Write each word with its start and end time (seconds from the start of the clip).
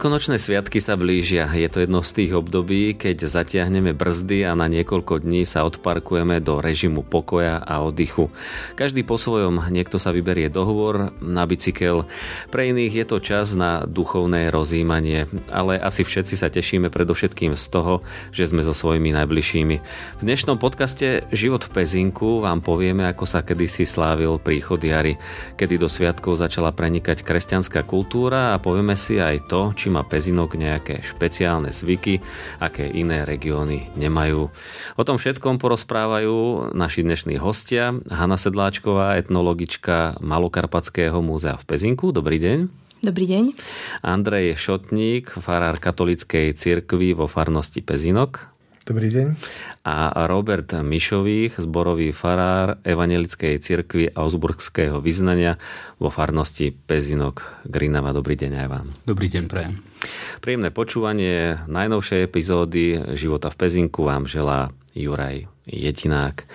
Veľkonočné 0.00 0.40
sviatky 0.40 0.80
sa 0.80 0.96
blížia. 0.96 1.44
Je 1.52 1.68
to 1.68 1.84
jedno 1.84 2.00
z 2.00 2.24
tých 2.24 2.32
období, 2.32 2.96
keď 2.96 3.28
zatiahneme 3.28 3.92
brzdy 3.92 4.48
a 4.48 4.56
na 4.56 4.64
niekoľko 4.64 5.20
dní 5.20 5.44
sa 5.44 5.68
odparkujeme 5.68 6.40
do 6.40 6.56
režimu 6.56 7.04
pokoja 7.04 7.60
a 7.60 7.84
oddychu. 7.84 8.32
Každý 8.80 9.04
po 9.04 9.20
svojom, 9.20 9.60
niekto 9.68 10.00
sa 10.00 10.08
vyberie 10.08 10.48
dohovor 10.48 11.12
na 11.20 11.44
bicykel, 11.44 12.08
pre 12.48 12.72
iných 12.72 12.96
je 12.96 13.04
to 13.12 13.20
čas 13.20 13.52
na 13.52 13.84
duchovné 13.84 14.48
rozímanie, 14.48 15.28
ale 15.52 15.76
asi 15.76 16.00
všetci 16.00 16.32
sa 16.32 16.48
tešíme 16.48 16.88
predovšetkým 16.88 17.52
z 17.52 17.64
toho, 17.68 18.00
že 18.32 18.48
sme 18.48 18.64
so 18.64 18.72
svojimi 18.72 19.12
najbližšími. 19.12 19.76
V 20.16 20.22
dnešnom 20.24 20.56
podcaste 20.56 21.28
Život 21.28 21.68
v 21.68 21.76
Pezinku 21.76 22.40
vám 22.40 22.64
povieme, 22.64 23.04
ako 23.04 23.28
sa 23.28 23.44
kedysi 23.44 23.84
slávil 23.84 24.40
príchod 24.40 24.80
jary, 24.80 25.20
kedy 25.60 25.76
do 25.76 25.92
sviatkov 25.92 26.40
začala 26.40 26.72
prenikať 26.72 27.20
kresťanská 27.20 27.84
kultúra 27.84 28.56
a 28.56 28.62
povieme 28.64 28.96
si 28.96 29.20
aj 29.20 29.44
to, 29.44 29.76
či 29.76 29.89
má 29.90 30.06
Pezinok 30.06 30.54
nejaké 30.54 31.02
špeciálne 31.02 31.74
zvyky, 31.74 32.22
aké 32.62 32.86
iné 32.86 33.26
regióny 33.26 33.90
nemajú. 33.98 34.48
O 34.96 35.02
tom 35.02 35.18
všetkom 35.18 35.58
porozprávajú 35.58 36.70
naši 36.72 37.02
dnešní 37.02 37.36
hostia. 37.42 37.92
Hanna 38.08 38.38
Sedláčková, 38.38 39.18
etnologička 39.18 40.22
Malokarpatského 40.22 41.18
múzea 41.18 41.58
v 41.58 41.64
Pezinku. 41.66 42.14
Dobrý 42.14 42.38
deň. 42.38 42.58
Dobrý 43.00 43.24
deň. 43.24 43.56
Andrej 44.04 44.60
Šotník, 44.60 45.32
farár 45.40 45.80
katolíckej 45.80 46.52
cirkvi 46.52 47.16
vo 47.16 47.24
farnosti 47.24 47.80
Pezinok. 47.80 48.49
Dobrý 48.90 49.06
deň. 49.06 49.38
A 49.86 50.26
Robert 50.26 50.74
Mišových, 50.82 51.62
zborový 51.62 52.10
farár 52.10 52.82
Evangelickej 52.82 53.62
cirkvi 53.62 54.10
Augsburgského 54.10 54.98
vyznania 54.98 55.62
vo 56.02 56.10
farnosti 56.10 56.74
Pezinok 56.74 57.62
Grinava. 57.70 58.10
Dobrý 58.10 58.34
deň 58.34 58.50
aj 58.50 58.66
vám. 58.66 58.90
Dobrý 59.06 59.30
deň, 59.30 59.46
prajem. 59.46 59.78
Príjemné 60.42 60.74
počúvanie 60.74 61.62
najnovšej 61.70 62.26
epizódy 62.26 63.14
Života 63.14 63.54
v 63.54 63.62
Pezinku 63.62 64.02
vám 64.02 64.26
želá 64.26 64.74
Juraj 64.90 65.46
Jetinák. 65.70 66.50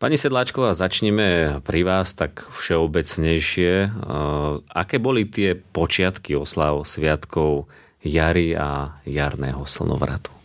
Pani 0.00 0.16
Sedláčková, 0.16 0.72
začneme 0.72 1.60
pri 1.68 1.84
vás 1.84 2.16
tak 2.16 2.48
všeobecnejšie. 2.48 3.92
Aké 4.72 4.96
boli 4.96 5.28
tie 5.28 5.52
počiatky 5.52 6.32
oslav 6.32 6.80
sviatkov 6.88 7.68
jary 8.00 8.56
a 8.56 8.96
jarného 9.04 9.68
slnovratu? 9.68 10.37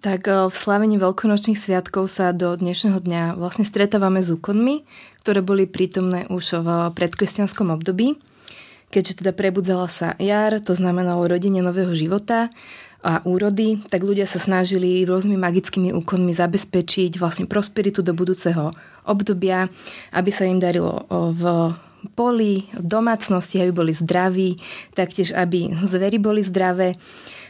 Tak 0.00 0.28
e, 0.28 0.32
v 0.50 0.54
slavení 0.54 1.00
veľkonočných 1.00 1.56
sviatkov 1.56 2.12
sa 2.12 2.36
do 2.36 2.52
dnešného 2.52 3.00
dňa 3.00 3.22
vlastne 3.40 3.64
stretávame 3.64 4.20
s 4.20 4.28
úkonmi, 4.28 4.84
ktoré 5.24 5.40
boli 5.40 5.64
prítomné 5.64 6.28
už 6.28 6.60
v 6.60 6.68
predkresťanskom 6.92 7.72
období. 7.72 8.20
Keďže 8.92 9.24
teda 9.24 9.32
prebudzala 9.32 9.88
sa 9.90 10.14
jar, 10.20 10.58
to 10.62 10.76
znamenalo 10.76 11.26
rodenie 11.26 11.64
nového 11.64 11.90
života 11.96 12.52
a 13.02 13.22
úrody, 13.26 13.82
tak 13.90 14.02
ľudia 14.02 14.26
sa 14.26 14.38
snažili 14.38 15.02
rôznymi 15.06 15.38
magickými 15.38 15.90
úkonmi 15.94 16.32
zabezpečiť 16.34 17.18
vlastne 17.18 17.46
prosperitu 17.50 18.02
do 18.02 18.14
budúceho 18.14 18.70
obdobia, 19.06 19.70
aby 20.14 20.30
sa 20.30 20.46
im 20.46 20.58
darilo 20.62 21.06
v 21.10 21.42
poli, 22.14 22.66
v 22.74 22.86
domácnosti, 22.86 23.58
aby 23.58 23.72
boli 23.74 23.92
zdraví, 23.94 24.58
taktiež 24.94 25.34
aby 25.34 25.74
zvery 25.86 26.18
boli 26.22 26.42
zdravé. 26.46 26.94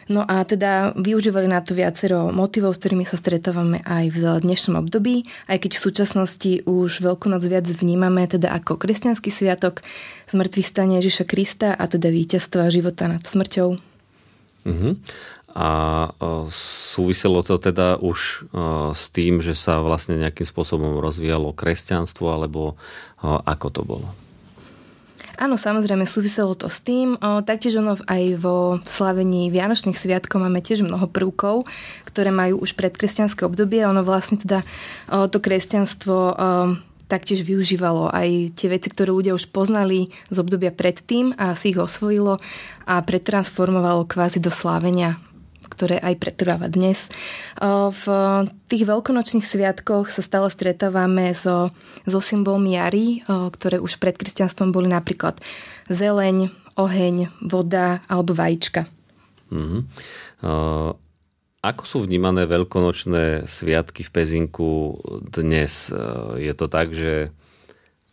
No 0.06 0.22
a 0.22 0.46
teda 0.46 0.94
využívali 0.94 1.50
na 1.50 1.58
to 1.58 1.74
viacero 1.74 2.30
motivov, 2.30 2.78
s 2.78 2.80
ktorými 2.82 3.02
sa 3.02 3.18
stretávame 3.18 3.82
aj 3.82 4.14
v 4.14 4.22
dnešnom 4.38 4.78
období, 4.78 5.26
aj 5.50 5.66
keď 5.66 5.70
v 5.74 5.84
súčasnosti 5.90 6.52
už 6.62 7.02
Veľkonoc 7.02 7.42
viac 7.42 7.66
vnímame 7.66 8.22
teda 8.30 8.54
ako 8.54 8.78
kresťanský 8.78 9.34
sviatok, 9.34 9.82
zmrtvý 10.30 10.62
stane 10.62 11.02
Ježiša 11.02 11.26
Krista 11.26 11.74
a 11.74 11.84
teda 11.90 12.14
víťazstva 12.14 12.70
života 12.70 13.10
nad 13.10 13.26
smrťou. 13.26 13.68
Uh-huh. 14.66 14.94
A 15.56 15.68
súviselo 16.92 17.40
to 17.40 17.56
teda 17.56 17.96
už 17.96 18.46
s 18.92 19.04
tým, 19.10 19.42
že 19.42 19.56
sa 19.56 19.82
vlastne 19.82 20.20
nejakým 20.22 20.46
spôsobom 20.46 21.02
rozvíjalo 21.02 21.50
kresťanstvo, 21.50 22.28
alebo 22.28 22.76
ako 23.24 23.68
to 23.72 23.82
bolo? 23.82 24.08
Áno, 25.36 25.60
samozrejme, 25.60 26.08
súviselo 26.08 26.56
to 26.56 26.72
s 26.72 26.80
tým. 26.80 27.20
O, 27.20 27.44
taktiež 27.44 27.76
ono 27.76 28.00
aj 28.08 28.40
vo 28.40 28.80
slavení 28.88 29.52
Vianočných 29.52 29.96
sviatkov 29.96 30.40
máme 30.40 30.64
tiež 30.64 30.80
mnoho 30.80 31.04
prvkov, 31.12 31.68
ktoré 32.08 32.32
majú 32.32 32.64
už 32.64 32.72
predkresťanské 32.72 33.44
obdobie. 33.44 33.84
Ono 33.84 34.00
vlastne 34.00 34.40
teda 34.40 34.64
o, 35.12 35.28
to 35.28 35.36
kresťanstvo 35.36 36.16
o, 36.16 36.32
taktiež 37.06 37.44
využívalo 37.44 38.10
aj 38.10 38.58
tie 38.58 38.68
veci, 38.72 38.88
ktoré 38.90 39.12
ľudia 39.12 39.36
už 39.36 39.52
poznali 39.52 40.10
z 40.32 40.36
obdobia 40.40 40.74
predtým 40.74 41.36
a 41.38 41.54
si 41.54 41.76
ich 41.76 41.78
osvojilo 41.78 42.40
a 42.88 42.94
pretransformovalo 43.04 44.08
kvázi 44.08 44.42
do 44.42 44.50
slávenia 44.50 45.20
ktoré 45.76 46.00
aj 46.00 46.16
pretrváva 46.16 46.72
dnes. 46.72 47.12
V 47.60 48.04
tých 48.72 48.88
veľkonočných 48.88 49.44
sviatkoch 49.44 50.08
sa 50.08 50.24
stále 50.24 50.48
stretávame 50.48 51.36
so, 51.36 51.68
so 52.08 52.24
symbolmi 52.24 52.80
jary, 52.80 53.20
ktoré 53.28 53.76
už 53.76 54.00
pred 54.00 54.16
kresťanstvom 54.16 54.72
boli 54.72 54.88
napríklad 54.88 55.36
zeleň, 55.92 56.48
oheň, 56.80 57.28
voda 57.44 58.00
alebo 58.08 58.32
vajíčka. 58.32 58.88
Mm-hmm. 59.52 59.80
Ako 61.66 61.82
sú 61.82 61.98
vnímané 62.06 62.46
veľkonočné 62.46 63.44
sviatky 63.50 64.06
v 64.06 64.10
Pezinku 64.14 65.02
dnes? 65.34 65.92
Je 66.38 66.54
to 66.54 66.70
tak, 66.70 66.94
že 66.94 67.34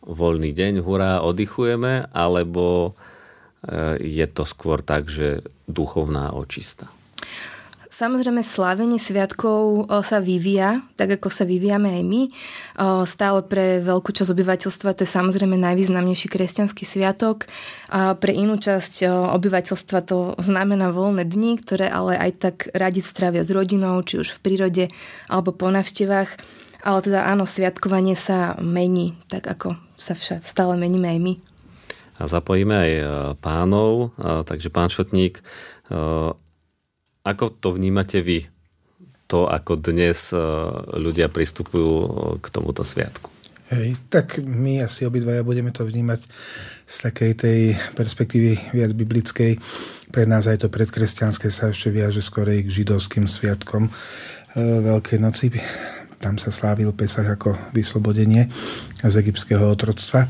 voľný 0.04 0.52
deň, 0.52 0.84
hurá, 0.84 1.24
oddychujeme, 1.24 2.12
alebo 2.12 2.98
je 4.02 4.26
to 4.28 4.44
skôr 4.44 4.82
tak, 4.82 5.08
že 5.08 5.46
duchovná 5.70 6.36
očista? 6.36 6.92
Samozrejme, 7.94 8.42
slávenie 8.42 8.98
sviatkov 8.98 9.86
sa 10.02 10.18
vyvíja, 10.18 10.82
tak 10.98 11.22
ako 11.22 11.30
sa 11.30 11.46
vyvíjame 11.46 11.94
aj 11.94 12.02
my. 12.02 12.22
Stále 13.06 13.46
pre 13.46 13.86
veľkú 13.86 14.10
časť 14.10 14.34
obyvateľstva 14.34 14.98
to 14.98 15.06
je 15.06 15.14
samozrejme 15.14 15.54
najvýznamnejší 15.62 16.26
kresťanský 16.26 16.90
sviatok. 16.90 17.46
A 17.94 18.18
pre 18.18 18.34
inú 18.34 18.58
časť 18.58 19.06
obyvateľstva 19.38 20.10
to 20.10 20.34
znamená 20.42 20.90
voľné 20.90 21.22
dni, 21.22 21.62
ktoré 21.62 21.86
ale 21.86 22.18
aj 22.18 22.32
tak 22.42 22.56
radi 22.74 23.06
strávia 23.06 23.46
s 23.46 23.54
rodinou, 23.54 24.02
či 24.02 24.26
už 24.26 24.42
v 24.42 24.42
prírode 24.42 24.86
alebo 25.30 25.54
po 25.54 25.70
navštevách. 25.70 26.34
Ale 26.82 26.98
teda 27.06 27.30
áno, 27.30 27.46
sviatkovanie 27.46 28.18
sa 28.18 28.58
mení, 28.58 29.22
tak 29.30 29.46
ako 29.46 29.78
sa 30.02 30.18
však 30.18 30.42
stále 30.50 30.82
meníme 30.82 31.14
aj 31.14 31.20
my. 31.22 31.34
A 32.18 32.26
zapojíme 32.26 32.74
aj 32.74 32.92
pánov, 33.38 34.18
takže 34.50 34.74
pán 34.74 34.90
Šotník, 34.90 35.46
ako 37.24 37.56
to 37.56 37.72
vnímate 37.72 38.20
vy? 38.20 38.46
To, 39.32 39.48
ako 39.48 39.80
dnes 39.80 40.36
e, 40.36 40.38
ľudia 41.00 41.32
pristupujú 41.32 41.90
e, 41.90 42.08
k 42.44 42.46
tomuto 42.52 42.84
sviatku? 42.84 43.32
Hej, 43.72 43.98
tak 44.12 44.44
my 44.44 44.84
asi 44.84 45.08
obidvaja 45.08 45.42
budeme 45.42 45.72
to 45.72 45.88
vnímať 45.88 46.28
z 46.86 46.96
takej 47.10 47.32
tej 47.34 47.60
perspektívy 47.96 48.76
viac 48.76 48.92
biblickej. 48.92 49.58
Pre 50.14 50.24
nás 50.28 50.46
aj 50.46 50.62
to 50.62 50.68
predkresťanské 50.70 51.50
sa 51.50 51.72
ešte 51.72 51.90
viaže 51.90 52.22
skorej 52.22 52.68
k 52.68 52.84
židovským 52.84 53.26
sviatkom 53.26 53.88
e, 53.88 53.92
Veľkej 54.60 55.18
noci. 55.24 55.50
Tam 56.20 56.36
sa 56.36 56.52
slávil 56.52 56.92
Pesach 56.92 57.26
ako 57.26 57.56
vyslobodenie 57.72 58.52
z 59.00 59.16
egyptského 59.16 59.64
otroctva. 59.64 60.28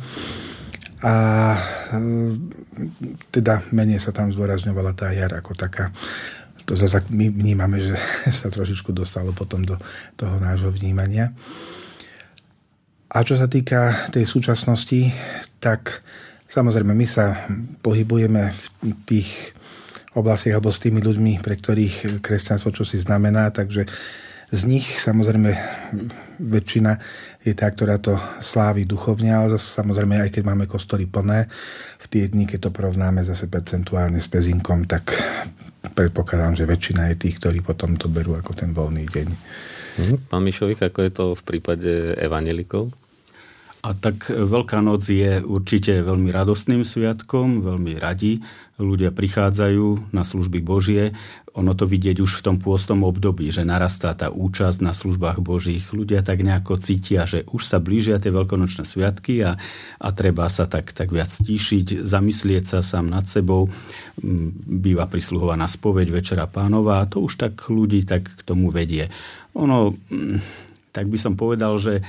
A 1.03 1.16
teda 3.28 3.59
menej 3.76 4.00
sa 4.00 4.16
tam 4.16 4.32
zdôrazňovala 4.32 4.96
tá 4.96 5.12
jar 5.12 5.35
ako 5.35 5.52
taká 5.52 5.91
to 6.64 6.80
zase 6.80 7.04
my 7.12 7.30
vnímame, 7.30 7.80
že 7.80 7.96
sa 8.40 8.48
trošičku 8.48 8.92
dostalo 8.96 9.36
potom 9.36 9.64
do 9.64 9.76
toho 10.16 10.40
nášho 10.40 10.72
vnímania. 10.72 11.32
A 13.14 13.22
čo 13.22 13.38
sa 13.38 13.46
týka 13.46 14.10
tej 14.10 14.26
súčasnosti, 14.26 15.14
tak 15.62 16.02
samozrejme 16.50 16.98
my 16.98 17.06
sa 17.06 17.46
pohybujeme 17.86 18.50
v 18.50 18.64
tých 19.06 19.54
oblastiach 20.18 20.58
alebo 20.58 20.74
s 20.74 20.82
tými 20.82 21.02
ľuďmi, 21.02 21.42
pre 21.42 21.58
ktorých 21.58 22.22
kresťanstvo 22.22 22.74
čo 22.74 22.86
si 22.86 22.98
znamená, 22.98 23.54
takže 23.54 23.86
z 24.54 24.62
nich 24.70 24.86
samozrejme 25.02 25.50
väčšina 26.38 27.02
je 27.42 27.54
tá, 27.58 27.66
ktorá 27.74 27.98
to 27.98 28.14
slávi 28.38 28.86
duchovne, 28.86 29.34
ale 29.34 29.58
zase 29.58 29.82
samozrejme 29.82 30.22
aj 30.22 30.30
keď 30.30 30.44
máme 30.46 30.70
kostoly 30.70 31.10
plné, 31.10 31.50
v 31.98 32.06
tie 32.06 32.30
dni, 32.30 32.46
keď 32.46 32.70
to 32.70 32.76
porovnáme 32.76 33.26
zase 33.26 33.50
percentuálne 33.50 34.22
s 34.22 34.30
pezinkom, 34.30 34.86
tak 34.86 35.10
predpokladám, 35.93 36.57
že 36.57 36.66
väčšina 36.66 37.13
je 37.13 37.29
tých, 37.29 37.37
ktorí 37.40 37.61
potom 37.61 37.93
to 37.95 38.09
berú 38.09 38.34
ako 38.35 38.51
ten 38.57 38.73
voľný 38.73 39.05
deň. 39.05 39.28
Mhm. 39.93 40.16
Pán 40.28 40.41
Mišových, 40.41 40.90
ako 40.90 40.99
je 41.05 41.11
to 41.13 41.25
v 41.37 41.41
prípade 41.45 41.91
evanelikov? 42.17 42.90
A 43.84 43.91
tak 43.91 44.32
Veľká 44.32 44.80
noc 44.80 45.03
je 45.12 45.44
určite 45.44 45.91
veľmi 46.08 46.32
radostným 46.32 46.88
sviatkom, 46.88 47.68
veľmi 47.68 48.00
radi. 48.00 48.40
Ľudia 48.80 49.12
prichádzajú 49.12 50.16
na 50.16 50.24
služby 50.24 50.64
Božie. 50.64 51.12
Ono 51.59 51.76
to 51.76 51.84
vidieť 51.84 52.24
už 52.24 52.40
v 52.40 52.46
tom 52.47 52.58
pôstom 52.64 53.03
období, 53.03 53.52
že 53.52 53.68
narastá 53.68 54.16
tá 54.16 54.32
účasť 54.32 54.80
na 54.80 54.96
službách 54.96 55.44
Božích. 55.44 55.91
Ľudia 55.91 56.24
tak 56.24 56.47
nejako 56.47 56.80
cítia, 56.80 57.28
že 57.28 57.44
už 57.52 57.59
sa 57.59 57.84
blížia 57.84 58.24
tie 58.24 58.32
veľkonočné 58.32 58.88
sviatky 58.88 59.44
a, 59.44 59.59
a 60.00 60.08
treba 60.16 60.47
sa 60.47 60.64
tak, 60.64 60.96
tak 60.96 61.12
viac 61.12 61.36
stíšiť, 61.36 62.08
zamyslieť 62.08 62.64
sa 62.64 62.79
sám 62.79 63.12
nad 63.12 63.28
sebou. 63.28 63.68
Mm, 64.24 64.79
býva 64.79 65.12
prisluhovaná 65.12 65.68
spoveď 65.68 66.08
Večera 66.24 66.47
pánova 66.47 67.03
a 67.03 67.09
to 67.12 67.20
už 67.20 67.36
tak 67.36 67.68
ľudí 67.68 68.08
tak 68.08 68.32
k 68.32 68.41
tomu 68.47 68.72
vedie. 68.72 69.12
Ono, 69.59 69.91
mm, 69.91 70.40
tak 70.96 71.12
by 71.12 71.20
som 71.20 71.36
povedal, 71.36 71.76
že 71.76 72.00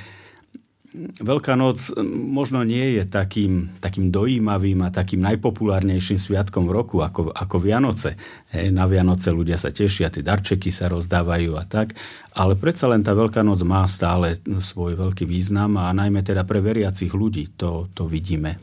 Veľká 1.18 1.58
noc 1.58 1.90
možno 2.06 2.62
nie 2.62 2.94
je 2.94 3.02
takým, 3.02 3.74
takým 3.82 4.14
dojímavým 4.14 4.78
a 4.86 4.94
takým 4.94 5.26
najpopulárnejším 5.26 6.22
sviatkom 6.22 6.70
v 6.70 6.74
roku 6.78 7.02
ako, 7.02 7.34
ako 7.34 7.56
Vianoce. 7.58 8.14
Hej, 8.54 8.70
na 8.70 8.86
Vianoce 8.86 9.34
ľudia 9.34 9.58
sa 9.58 9.74
tešia, 9.74 10.14
tie 10.14 10.22
darčeky 10.22 10.70
sa 10.70 10.86
rozdávajú 10.86 11.58
a 11.58 11.66
tak, 11.66 11.98
ale 12.38 12.54
predsa 12.54 12.86
len 12.86 13.02
tá 13.02 13.10
Veľká 13.10 13.42
noc 13.42 13.66
má 13.66 13.82
stále 13.90 14.38
svoj 14.46 14.94
veľký 14.94 15.26
význam 15.26 15.82
a 15.82 15.90
najmä 15.90 16.22
teda 16.22 16.46
pre 16.46 16.62
veriacich 16.62 17.10
ľudí 17.10 17.58
to, 17.58 17.90
to 17.90 18.06
vidíme. 18.06 18.54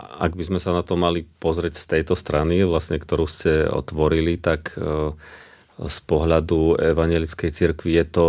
Ak 0.00 0.32
by 0.32 0.48
sme 0.48 0.56
sa 0.56 0.72
na 0.72 0.80
to 0.80 0.96
mali 0.96 1.28
pozrieť 1.28 1.76
z 1.76 2.00
tejto 2.00 2.16
strany, 2.16 2.64
vlastne, 2.64 2.96
ktorú 2.96 3.28
ste 3.28 3.68
otvorili, 3.68 4.40
tak 4.40 4.72
e, 4.80 5.12
z 5.84 5.96
pohľadu 6.08 6.80
evangelickej 6.80 7.50
cirkvi 7.52 8.00
je 8.00 8.04
to 8.08 8.28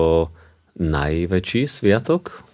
najväčší 0.75 1.71
sviatok 1.71 2.50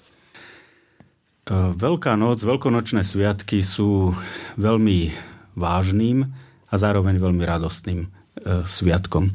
Veľká 1.53 2.19
noc, 2.19 2.43
veľkonočné 2.43 3.07
sviatky 3.07 3.63
sú 3.63 4.11
veľmi 4.59 5.15
vážnym 5.55 6.27
a 6.67 6.75
zároveň 6.75 7.15
veľmi 7.17 7.43
radostným 7.47 7.99
e, 8.03 8.07
sviatkom. 8.67 9.31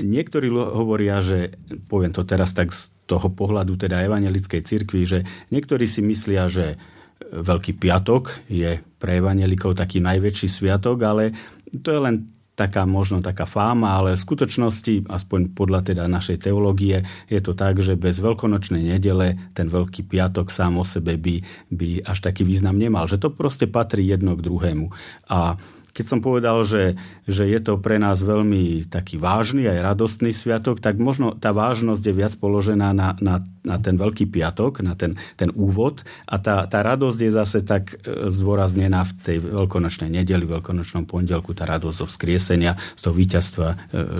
Niektorí 0.00 0.48
hovoria, 0.52 1.20
že, 1.20 1.56
poviem 1.88 2.16
to 2.16 2.24
teraz 2.24 2.56
tak 2.56 2.72
z 2.72 2.92
toho 3.04 3.28
pohľadu 3.28 3.76
teda 3.76 4.04
evangelickej 4.08 4.60
cirkvi, 4.64 5.02
že 5.04 5.18
niektorí 5.52 5.84
si 5.84 6.00
myslia, 6.00 6.48
že 6.48 6.80
Veľký 7.16 7.80
piatok 7.80 8.44
je 8.52 8.76
pre 9.00 9.18
evangelikov 9.18 9.72
taký 9.72 10.04
najväčší 10.04 10.48
sviatok, 10.52 11.00
ale 11.00 11.32
to 11.80 11.88
je 11.88 12.00
len 12.00 12.28
taká 12.56 12.88
možno 12.88 13.20
taká 13.20 13.44
fáma, 13.44 14.00
ale 14.00 14.16
v 14.16 14.24
skutočnosti, 14.24 15.12
aspoň 15.12 15.52
podľa 15.52 15.92
teda 15.92 16.08
našej 16.08 16.48
teológie, 16.48 17.04
je 17.28 17.40
to 17.44 17.52
tak, 17.52 17.78
že 17.84 18.00
bez 18.00 18.16
veľkonočnej 18.18 18.80
nedele 18.80 19.36
ten 19.52 19.68
Veľký 19.68 20.08
piatok 20.08 20.48
sám 20.48 20.80
o 20.80 20.84
sebe 20.88 21.20
by, 21.20 21.44
by 21.68 22.00
až 22.08 22.24
taký 22.24 22.48
význam 22.48 22.80
nemal. 22.80 23.04
Že 23.04 23.20
to 23.20 23.28
proste 23.28 23.68
patrí 23.68 24.08
jedno 24.08 24.32
k 24.40 24.44
druhému. 24.48 24.88
A 25.28 25.60
keď 25.96 26.04
som 26.04 26.20
povedal, 26.20 26.60
že, 26.60 27.00
že 27.24 27.48
je 27.48 27.56
to 27.56 27.80
pre 27.80 27.96
nás 27.96 28.20
veľmi 28.20 28.84
taký 28.84 29.16
vážny 29.16 29.64
aj 29.64 29.96
radostný 29.96 30.28
sviatok, 30.28 30.84
tak 30.84 31.00
možno 31.00 31.32
tá 31.32 31.56
vážnosť 31.56 32.04
je 32.04 32.12
viac 32.12 32.36
položená 32.36 32.92
na, 32.92 33.16
na, 33.16 33.40
na 33.64 33.80
ten 33.80 33.96
Veľký 33.96 34.28
piatok, 34.28 34.84
na 34.84 34.92
ten, 34.92 35.16
ten 35.40 35.48
úvod 35.56 36.04
a 36.28 36.36
tá, 36.36 36.68
tá 36.68 36.84
radosť 36.84 37.18
je 37.24 37.30
zase 37.32 37.58
tak 37.64 37.96
e, 38.04 38.28
zdôraznená 38.28 39.08
v 39.08 39.12
tej 39.24 39.38
veľkonočnej 39.40 40.12
nedeli, 40.12 40.44
veľkonočnom 40.44 41.08
pondelku, 41.08 41.56
tá 41.56 41.64
radosť 41.64 41.96
zo 41.96 42.06
vzkriesenia, 42.12 42.76
z 42.76 43.00
toho 43.00 43.16
víťazstva 43.16 43.68
e, 43.72 43.76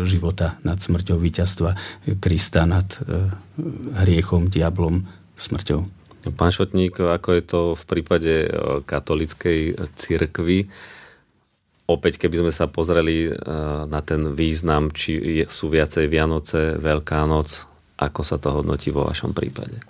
života 0.08 0.56
nad 0.64 0.80
smrťou, 0.80 1.20
víťazstva 1.20 1.76
Krista 2.24 2.64
nad 2.64 2.88
e, 3.04 3.28
hriechom, 4.00 4.48
diablom, 4.48 5.04
smrťou. 5.36 5.92
Pán 6.32 6.50
Šotník, 6.50 6.98
ako 6.98 7.28
je 7.38 7.42
to 7.44 7.60
v 7.78 7.84
prípade 7.86 8.34
katolickej 8.82 9.78
cirkvi? 9.94 10.66
Opäť, 11.86 12.18
keby 12.22 12.46
sme 12.46 12.52
sa 12.52 12.66
pozreli 12.66 13.30
eh, 13.30 13.34
na 13.86 14.00
ten 14.02 14.34
význam, 14.34 14.90
či 14.90 15.42
sú 15.46 15.70
viacej 15.70 16.06
Vianoce, 16.10 16.78
Veľká 16.78 17.24
noc, 17.26 17.66
ako 17.96 18.20
sa 18.20 18.36
to 18.36 18.52
hodnotí 18.52 18.92
vo 18.92 19.08
vašom 19.08 19.32
prípade? 19.32 19.80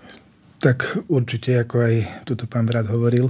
Tak 0.57 1.05
určite, 1.13 1.53
ako 1.61 1.85
aj 1.85 1.95
tuto 2.25 2.49
pán 2.49 2.65
brat 2.65 2.89
hovoril, 2.89 3.29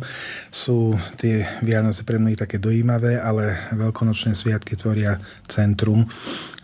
sú 0.54 0.94
tie 1.18 1.42
Vianoce 1.58 2.06
pre 2.06 2.22
mnohých 2.22 2.46
také 2.46 2.62
dojímavé, 2.62 3.18
ale 3.18 3.66
veľkonočné 3.74 4.38
sviatky 4.38 4.78
tvoria 4.78 5.18
centrum 5.50 6.06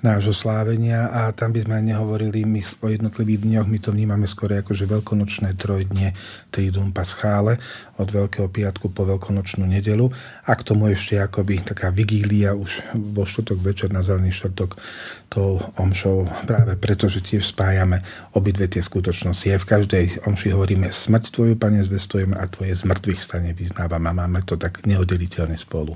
nášho 0.07 0.31
slávenia 0.35 1.11
a 1.11 1.31
tam 1.35 1.51
by 1.51 1.67
sme 1.67 1.83
nehovorili 1.83 2.47
my 2.47 2.63
o 2.79 2.87
jednotlivých 2.91 3.43
dňoch, 3.43 3.67
my 3.71 3.79
to 3.79 3.91
vnímame 3.91 4.27
skôr 4.31 4.55
ako, 4.55 4.71
že 4.75 4.91
veľkonočné 4.91 5.59
trojdne 5.59 6.15
Triduum 6.55 6.95
Paschále 6.95 7.59
od 8.01 8.09
Veľkého 8.09 8.49
piatku 8.49 8.89
po 8.89 9.05
Veľkonočnú 9.05 9.69
nedelu 9.69 10.09
a 10.49 10.53
k 10.57 10.63
tomu 10.65 10.89
ešte 10.89 11.21
akoby 11.21 11.61
taká 11.61 11.93
vigília 11.93 12.57
už 12.57 12.81
vo 12.97 13.29
štvrtok 13.29 13.59
večer 13.61 13.89
na 13.93 14.01
zelený 14.01 14.33
štvrtok 14.33 14.81
tou 15.29 15.61
omšou 15.77 16.25
práve 16.49 16.77
preto, 16.81 17.13
že 17.13 17.21
tiež 17.21 17.45
spájame 17.45 18.01
obidve 18.33 18.69
tie 18.69 18.81
skutočnosti. 18.81 19.53
Aj 19.53 19.61
v 19.61 19.69
každej 19.69 20.05
omši 20.25 20.49
hovoríme 20.57 20.89
smrť 20.89 21.25
tvoju, 21.33 21.55
Pane, 21.61 21.85
zvestujeme 21.85 22.37
a 22.37 22.49
tvoje 22.49 22.73
zmrtvých 22.81 23.21
stane 23.21 23.53
vyznávame 23.53 24.09
a 24.09 24.19
máme 24.25 24.41
to 24.49 24.57
tak 24.57 24.85
neoddeliteľne 24.89 25.61
spolu. 25.61 25.93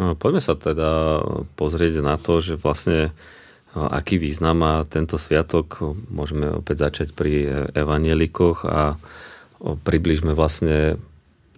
No, 0.00 0.16
poďme 0.16 0.42
sa 0.42 0.56
teda 0.56 1.20
pozrieť 1.54 2.00
na 2.02 2.16
to, 2.16 2.40
že 2.40 2.56
vlastne 2.56 3.14
aký 3.74 4.18
význam 4.18 4.58
má 4.58 4.74
tento 4.88 5.14
sviatok. 5.14 5.94
Môžeme 6.10 6.50
opäť 6.50 6.90
začať 6.90 7.14
pri 7.14 7.66
evanelikoch 7.76 8.66
a 8.66 8.98
približme 9.60 10.32
vlastne 10.32 10.96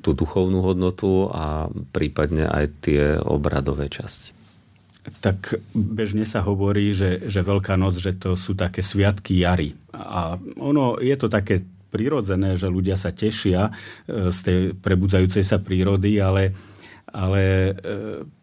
tú 0.02 0.12
duchovnú 0.19 0.62
hodnotu 0.66 1.31
a 1.31 1.70
prípadne 1.94 2.50
aj 2.50 2.64
tie 2.82 3.02
obradové 3.22 3.87
časti. 3.87 4.34
Tak 5.22 5.58
bežne 5.75 6.22
sa 6.22 6.43
hovorí, 6.46 6.94
že, 6.94 7.26
že 7.26 7.43
Veľká 7.43 7.75
noc, 7.75 7.99
že 7.99 8.14
to 8.14 8.38
sú 8.38 8.54
také 8.54 8.82
sviatky 8.82 9.43
jary. 9.43 9.75
A 9.94 10.38
ono 10.58 10.99
je 10.99 11.14
to 11.19 11.26
také 11.26 11.62
prirodzené, 11.90 12.54
že 12.54 12.70
ľudia 12.70 12.94
sa 12.94 13.10
tešia 13.10 13.69
e, 13.69 14.31
z 14.31 14.38
tej 14.43 14.58
prebudzajúcej 14.78 15.44
sa 15.44 15.58
prírody, 15.58 16.22
ale 16.22 16.55
ale 17.12 17.43
e, 17.44 17.72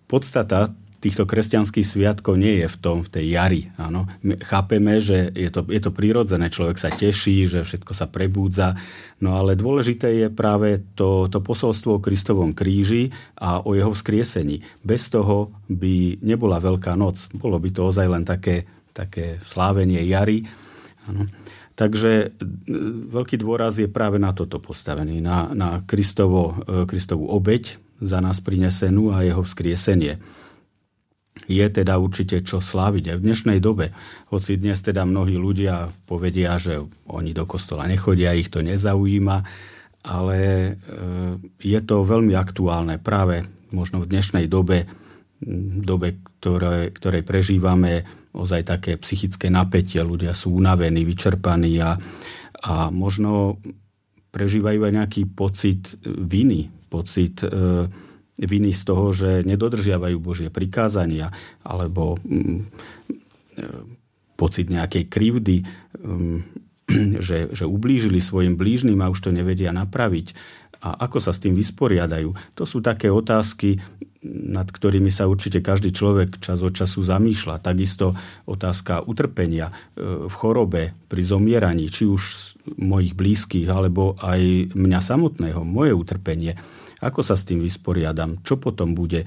podstata 0.06 0.70
týchto 1.00 1.24
kresťanských 1.24 1.88
sviatkov 1.88 2.36
nie 2.36 2.63
je 2.63 2.68
v 2.68 2.78
tom, 2.78 2.98
v 3.01 3.10
tej 3.10 3.25
jari. 3.31 3.62
Áno. 3.80 4.06
My 4.19 4.36
chápeme, 4.44 5.00
že 5.00 5.31
je 5.31 5.48
to, 5.48 5.63
je 5.66 5.80
to 5.80 5.96
prírodzené, 5.96 6.51
človek 6.51 6.75
sa 6.75 6.92
teší, 6.92 7.48
že 7.48 7.63
všetko 7.63 7.92
sa 7.96 8.12
prebúdza, 8.12 8.75
no 9.24 9.40
ale 9.40 9.56
dôležité 9.56 10.12
je 10.12 10.28
práve 10.28 10.84
to, 11.00 11.31
to 11.31 11.40
posolstvo 11.40 11.98
o 11.98 12.04
Kristovom 12.04 12.51
kríži 12.51 13.16
a 13.40 13.63
o 13.63 13.74
jeho 13.74 13.96
vzkriesení. 13.96 14.60
Bez 14.84 15.07
toho 15.07 15.56
by 15.71 16.19
nebola 16.19 16.59
Veľká 16.59 17.00
noc. 17.00 17.31
Bolo 17.31 17.56
by 17.56 17.69
to 17.71 17.88
ozaj 17.88 18.07
len 18.12 18.28
také, 18.28 18.68
také 18.92 19.40
slávenie 19.40 20.04
jary. 20.04 20.44
Áno. 21.07 21.31
Takže 21.80 22.12
e, 22.12 22.28
veľký 23.07 23.40
dôraz 23.40 23.80
je 23.80 23.88
práve 23.88 24.19
na 24.19 24.35
toto 24.35 24.59
postavený, 24.59 25.24
na, 25.24 25.47
na 25.56 25.80
Kristovo, 25.88 26.59
e, 26.68 26.83
Kristovú 26.83 27.31
obeď, 27.31 27.80
za 28.04 28.19
nás 28.19 28.44
prinesenú 28.44 29.16
a 29.16 29.24
jeho 29.24 29.40
vzkriesenie. 29.44 30.19
Je 31.50 31.66
teda 31.66 31.98
určite 31.98 32.46
čo 32.46 32.62
sláviť 32.62 33.14
aj 33.14 33.18
v 33.18 33.26
dnešnej 33.26 33.60
dobe. 33.60 33.90
Hoci 34.30 34.62
dnes 34.62 34.78
teda 34.86 35.02
mnohí 35.02 35.34
ľudia 35.34 35.90
povedia, 36.06 36.62
že 36.62 36.86
oni 37.10 37.34
do 37.34 37.50
kostola 37.50 37.90
nechodia, 37.90 38.38
ich 38.38 38.54
to 38.54 38.62
nezaujíma, 38.62 39.42
ale 40.06 40.38
e, 40.46 40.72
je 41.58 41.80
to 41.82 42.06
veľmi 42.06 42.38
aktuálne 42.38 43.02
práve 43.02 43.50
možno 43.74 44.06
v 44.06 44.10
dnešnej 44.14 44.46
dobe, 44.46 44.86
dobe, 45.82 46.22
ktoré, 46.40 46.94
ktorej 46.94 47.26
prežívame 47.26 48.06
ozaj 48.30 48.62
také 48.70 49.02
psychické 49.02 49.50
napätie, 49.50 50.06
ľudia 50.06 50.38
sú 50.38 50.54
unavení, 50.54 51.02
vyčerpaní 51.02 51.82
a, 51.82 51.98
a 52.62 52.94
možno 52.94 53.58
prežívajú 54.30 54.86
aj 54.86 54.94
nejaký 54.94 55.22
pocit 55.34 55.98
viny 56.06 56.78
pocit 56.90 57.46
e, 57.46 57.50
viny 58.40 58.72
z 58.72 58.81
toho, 58.88 59.12
že 59.12 59.44
nedodržiavajú 59.44 60.18
Božie 60.19 60.48
prikázania 60.48 61.36
alebo 61.64 62.16
mm, 62.24 62.60
e, 62.60 62.64
pocit 64.40 64.72
nejakej 64.72 65.12
krivdy, 65.12 65.58
mm, 66.00 66.38
že, 67.28 67.52
že 67.52 67.66
ublížili 67.68 68.24
svojim 68.24 68.56
blížnym 68.56 69.00
a 69.04 69.12
už 69.12 69.19
to 69.28 69.36
nevedia 69.36 69.76
napraviť. 69.76 70.31
A 70.80 70.96
ako 70.96 71.19
sa 71.19 71.36
s 71.36 71.44
tým 71.44 71.60
vysporiadajú? 71.60 72.56
To 72.56 72.64
sú 72.64 72.80
také 72.80 73.12
otázky, 73.12 73.84
nad 74.24 74.68
ktorými 74.68 75.12
sa 75.12 75.28
určite 75.28 75.60
každý 75.60 75.92
človek 75.92 76.40
čas 76.40 76.64
od 76.64 76.72
času 76.72 77.04
zamýšľa. 77.04 77.60
Takisto 77.60 78.16
otázka 78.48 79.04
utrpenia 79.04 79.72
e, 79.72 80.28
v 80.28 80.34
chorobe, 80.36 80.96
pri 81.12 81.22
zomieraní, 81.24 81.92
či 81.92 82.08
už 82.08 82.56
mojich 82.80 83.16
blízkych, 83.16 83.68
alebo 83.68 84.16
aj 84.24 84.72
mňa 84.72 85.00
samotného, 85.04 85.68
moje 85.68 85.92
utrpenie 85.92 86.56
ako 87.00 87.24
sa 87.24 87.40
s 87.40 87.48
tým 87.48 87.64
vysporiadam? 87.64 88.44
Čo 88.44 88.60
potom 88.60 88.92
bude? 88.92 89.24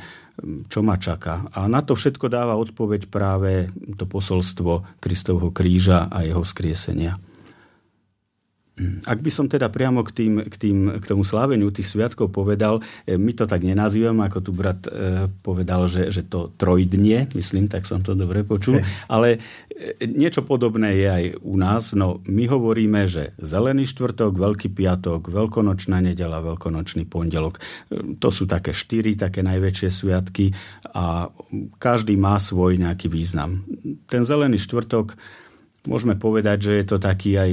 Čo 0.68 0.80
ma 0.84 1.00
čaká? 1.00 1.48
A 1.52 1.68
na 1.68 1.80
to 1.80 1.96
všetko 1.96 2.28
dáva 2.28 2.60
odpoveď 2.60 3.08
práve 3.08 3.72
to 3.96 4.04
posolstvo 4.04 5.00
Kristovho 5.00 5.50
kríža 5.50 6.08
a 6.12 6.24
jeho 6.24 6.44
skriesenia. 6.44 7.16
Ak 9.04 9.18
by 9.20 9.30
som 9.30 9.46
teda 9.48 9.68
priamo 9.68 10.02
k, 10.06 10.10
tým, 10.12 10.34
k, 10.46 10.54
tým, 10.56 10.78
k 11.00 11.04
tomu 11.04 11.22
sláveniu 11.22 11.72
tých 11.72 11.88
sviatkov 11.88 12.30
povedal, 12.30 12.80
e, 13.04 13.16
my 13.16 13.32
to 13.34 13.44
tak 13.48 13.62
nenazývame, 13.64 14.22
ako 14.26 14.38
tu 14.40 14.50
brat 14.54 14.86
e, 14.86 15.26
povedal, 15.42 15.86
že, 15.90 16.12
že 16.12 16.26
to 16.26 16.52
trojdnie, 16.54 17.30
myslím, 17.34 17.66
tak 17.66 17.88
som 17.88 18.00
to 18.00 18.16
dobre 18.16 18.46
počul, 18.46 18.80
ale 19.14 19.38
e, 19.72 20.06
niečo 20.06 20.44
podobné 20.44 20.96
je 20.98 21.08
aj 21.08 21.24
u 21.42 21.54
nás. 21.58 21.92
No, 21.96 22.20
my 22.26 22.44
hovoríme, 22.48 23.06
že 23.08 23.34
zelený 23.40 23.88
štvrtok, 23.88 24.32
veľký 24.36 24.68
piatok, 24.72 25.28
veľkonočná 25.28 26.02
nedela, 26.02 26.44
veľkonočný 26.44 27.06
pondelok. 27.06 27.58
To 28.18 28.28
sú 28.28 28.48
také 28.48 28.74
štyri, 28.74 29.14
také 29.18 29.44
najväčšie 29.44 29.88
sviatky 29.88 30.54
a 30.92 31.28
každý 31.78 32.14
má 32.16 32.36
svoj 32.40 32.80
nejaký 32.80 33.08
význam. 33.08 33.64
Ten 34.08 34.22
zelený 34.22 34.58
štvrtok, 34.60 35.14
môžeme 35.86 36.14
povedať, 36.14 36.70
že 36.70 36.72
je 36.82 36.86
to 36.86 36.98
taký 37.02 37.38
aj 37.38 37.50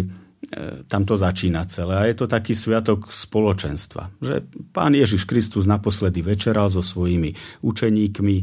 tam 0.90 1.06
to 1.06 1.14
začína 1.14 1.66
celé. 1.70 1.94
A 1.94 2.04
je 2.10 2.18
to 2.18 2.26
taký 2.26 2.58
sviatok 2.58 3.14
spoločenstva. 3.14 4.10
Že 4.18 4.50
pán 4.74 4.98
Ježiš 4.98 5.30
Kristus 5.30 5.70
naposledy 5.70 6.26
večeral 6.26 6.74
so 6.74 6.82
svojimi 6.82 7.38
učeníkmi. 7.62 8.36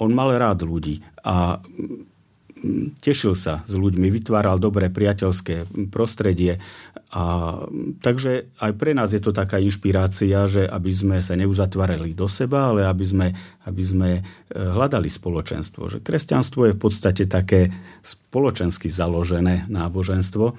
On 0.00 0.10
mal 0.10 0.32
rád 0.34 0.64
ľudí 0.64 1.04
a 1.20 1.60
tešil 3.02 3.34
sa 3.34 3.66
s 3.66 3.74
ľuďmi, 3.74 4.08
vytváral 4.08 4.62
dobré 4.62 4.88
priateľské 4.88 5.66
prostredie. 5.90 6.62
A, 7.12 7.58
takže 8.00 8.54
aj 8.56 8.72
pre 8.78 8.96
nás 8.96 9.12
je 9.12 9.20
to 9.20 9.36
taká 9.36 9.60
inšpirácia, 9.60 10.48
že 10.48 10.64
aby 10.64 10.92
sme 10.94 11.16
sa 11.20 11.36
neuzatvárali 11.36 12.16
do 12.16 12.24
seba, 12.30 12.72
ale 12.72 12.88
aby 12.88 13.04
sme, 13.04 13.26
aby 13.68 13.82
sme 13.84 14.10
e, 14.16 14.20
hľadali 14.56 15.12
spoločenstvo. 15.12 15.92
Že 15.92 15.98
kresťanstvo 16.00 16.72
je 16.72 16.76
v 16.78 16.80
podstate 16.80 17.28
také 17.28 17.68
spoločensky 18.00 18.88
založené 18.88 19.68
náboženstvo 19.68 20.56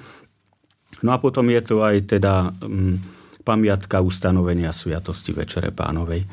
No 1.04 1.16
a 1.16 1.18
potom 1.20 1.52
je 1.52 1.62
tu 1.62 1.76
aj 1.84 2.16
teda 2.16 2.56
um, 2.64 2.98
pamiatka 3.44 4.00
ustanovenia 4.00 4.72
Sviatosti 4.72 5.36
Večere 5.36 5.76
Pánovej 5.76 6.24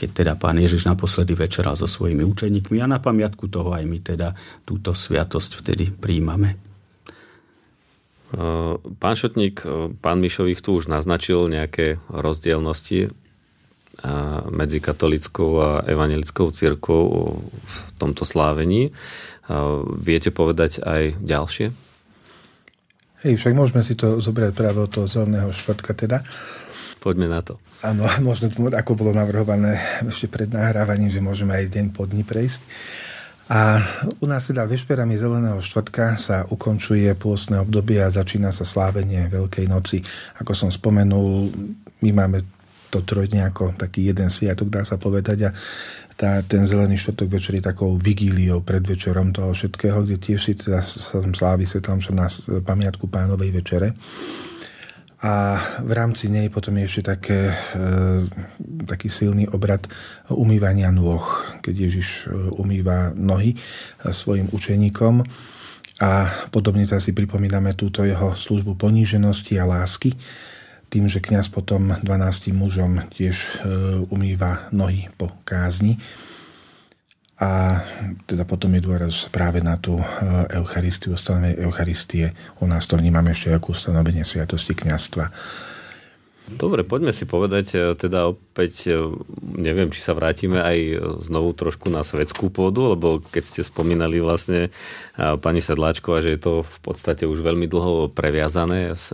keď 0.00 0.10
teda 0.16 0.32
pán 0.40 0.56
Ježiš 0.56 0.88
naposledy 0.88 1.36
večeral 1.36 1.76
so 1.76 1.84
svojimi 1.84 2.24
učeníkmi 2.24 2.80
a 2.80 2.88
na 2.88 3.04
pamiatku 3.04 3.52
toho 3.52 3.76
aj 3.76 3.84
my 3.84 4.00
teda 4.00 4.32
túto 4.64 4.96
sviatosť 4.96 5.60
vtedy 5.60 5.92
príjmame. 5.92 6.56
Pán 8.96 9.14
Šotník, 9.18 9.60
pán 10.00 10.24
Mišových 10.24 10.64
tu 10.64 10.80
už 10.80 10.88
naznačil 10.88 11.52
nejaké 11.52 12.00
rozdielnosti 12.08 13.12
medzi 14.48 14.78
katolickou 14.80 15.50
a 15.60 15.70
evangelickou 15.84 16.48
církou 16.48 17.02
v 17.44 17.76
tomto 18.00 18.24
slávení. 18.24 18.96
Viete 20.00 20.32
povedať 20.32 20.80
aj 20.80 21.20
ďalšie? 21.20 21.89
Hej, 23.20 23.36
však 23.36 23.52
môžeme 23.52 23.84
si 23.84 23.92
to 23.96 24.16
zobrať 24.16 24.56
práve 24.56 24.80
od 24.80 24.88
toho 24.88 25.04
zeleného 25.04 25.52
štvrtka 25.52 25.92
teda. 25.92 26.24
Poďme 27.00 27.28
na 27.28 27.44
to. 27.44 27.60
Áno, 27.80 28.08
možno, 28.24 28.48
ako 28.52 28.92
bolo 28.96 29.12
navrhované 29.12 29.80
ešte 30.04 30.28
pred 30.28 30.48
nahrávaním, 30.48 31.12
že 31.12 31.24
môžeme 31.24 31.56
aj 31.56 31.72
deň 31.72 31.86
po 31.92 32.08
dni 32.08 32.24
prejsť. 32.24 32.64
A 33.50 33.82
u 34.22 34.30
nás 34.30 34.46
teda 34.46 34.62
vešperami 34.62 35.18
zeleného 35.18 35.58
štvrtka 35.58 36.16
sa 36.22 36.46
ukončuje 36.46 37.10
pôstne 37.18 37.58
obdobie 37.58 37.98
a 37.98 38.06
začína 38.06 38.54
sa 38.54 38.62
slávenie 38.62 39.26
Veľkej 39.26 39.66
noci. 39.66 40.00
Ako 40.38 40.54
som 40.54 40.70
spomenul, 40.70 41.50
my 42.00 42.10
máme 42.14 42.46
to 42.94 43.02
trojdne 43.02 43.46
ako 43.46 43.74
taký 43.74 44.10
jeden 44.10 44.30
sviatok, 44.30 44.70
dá 44.70 44.82
sa 44.86 44.98
povedať. 45.02 45.50
A 45.50 45.54
tá, 46.20 46.44
ten 46.44 46.68
zelený 46.68 47.00
štvrtok 47.00 47.28
večer 47.32 47.56
je 47.56 47.64
takou 47.64 47.96
vigíliou 47.96 48.60
pred 48.60 48.84
večerom 48.84 49.32
toho 49.32 49.56
všetkého, 49.56 50.04
kde 50.04 50.20
tiež 50.20 50.40
si 50.44 50.52
teda 50.52 50.84
slávi 51.32 51.64
svetlom 51.64 51.96
na 52.12 52.28
pamiatku 52.60 53.08
pánovej 53.08 53.48
večere. 53.56 53.96
A 55.20 55.60
v 55.84 55.92
rámci 55.92 56.32
nej 56.32 56.48
potom 56.48 56.76
je 56.80 56.84
ešte 56.88 57.02
také, 57.12 57.52
e, 57.52 57.84
taký 58.88 59.12
silný 59.12 59.44
obrad 59.52 59.84
umývania 60.32 60.88
nôh, 60.88 61.24
keď 61.60 61.74
Ježiš 61.76 62.08
e, 62.24 62.32
umýva 62.56 63.12
nohy 63.12 63.52
e, 63.52 63.56
svojim 64.16 64.48
učeníkom. 64.48 65.20
A 66.00 66.24
podobne 66.48 66.88
teda 66.88 67.04
si 67.04 67.12
pripomíname 67.12 67.76
túto 67.76 68.00
jeho 68.00 68.32
službu 68.32 68.80
poníženosti 68.80 69.60
a 69.60 69.68
lásky, 69.68 70.16
tým, 70.90 71.06
že 71.06 71.22
kňaz 71.22 71.48
potom 71.48 71.94
12 72.02 72.50
mužom 72.50 73.06
tiež 73.14 73.36
e, 73.38 73.48
umýva 74.10 74.66
nohy 74.74 75.06
po 75.14 75.30
kázni. 75.46 76.02
A 77.40 77.80
teda 78.28 78.44
potom 78.44 78.68
je 78.76 78.84
dôraz 78.84 79.30
práve 79.32 79.64
na 79.64 79.78
tú 79.78 79.96
e, 79.96 80.04
Eucharistiu, 80.58 81.14
ustanovenie 81.14 81.62
Eucharistie. 81.62 82.34
U 82.60 82.66
nás 82.66 82.84
to 82.90 82.98
vnímame 82.98 83.32
ešte 83.32 83.54
ako 83.54 83.72
ustanovenie 83.72 84.26
sviatosti 84.26 84.74
kňazstva. 84.74 85.30
Dobre, 86.50 86.82
poďme 86.82 87.14
si 87.14 87.28
povedať, 87.28 87.66
e, 87.74 87.78
teda 87.94 88.34
opäť, 88.34 88.90
neviem, 89.40 89.94
či 89.94 90.02
sa 90.02 90.18
vrátime 90.18 90.58
aj 90.58 90.78
znovu 91.22 91.54
trošku 91.54 91.86
na 91.92 92.02
svetskú 92.02 92.50
pôdu, 92.50 92.90
lebo 92.96 93.22
keď 93.22 93.42
ste 93.46 93.62
spomínali 93.62 94.18
vlastne 94.18 94.74
pani 95.16 95.60
Sedláčková, 95.60 96.24
že 96.24 96.34
je 96.34 96.40
to 96.40 96.54
v 96.64 96.78
podstate 96.80 97.28
už 97.28 97.44
veľmi 97.44 97.68
dlho 97.68 98.08
previazané 98.08 98.96
s 98.96 99.12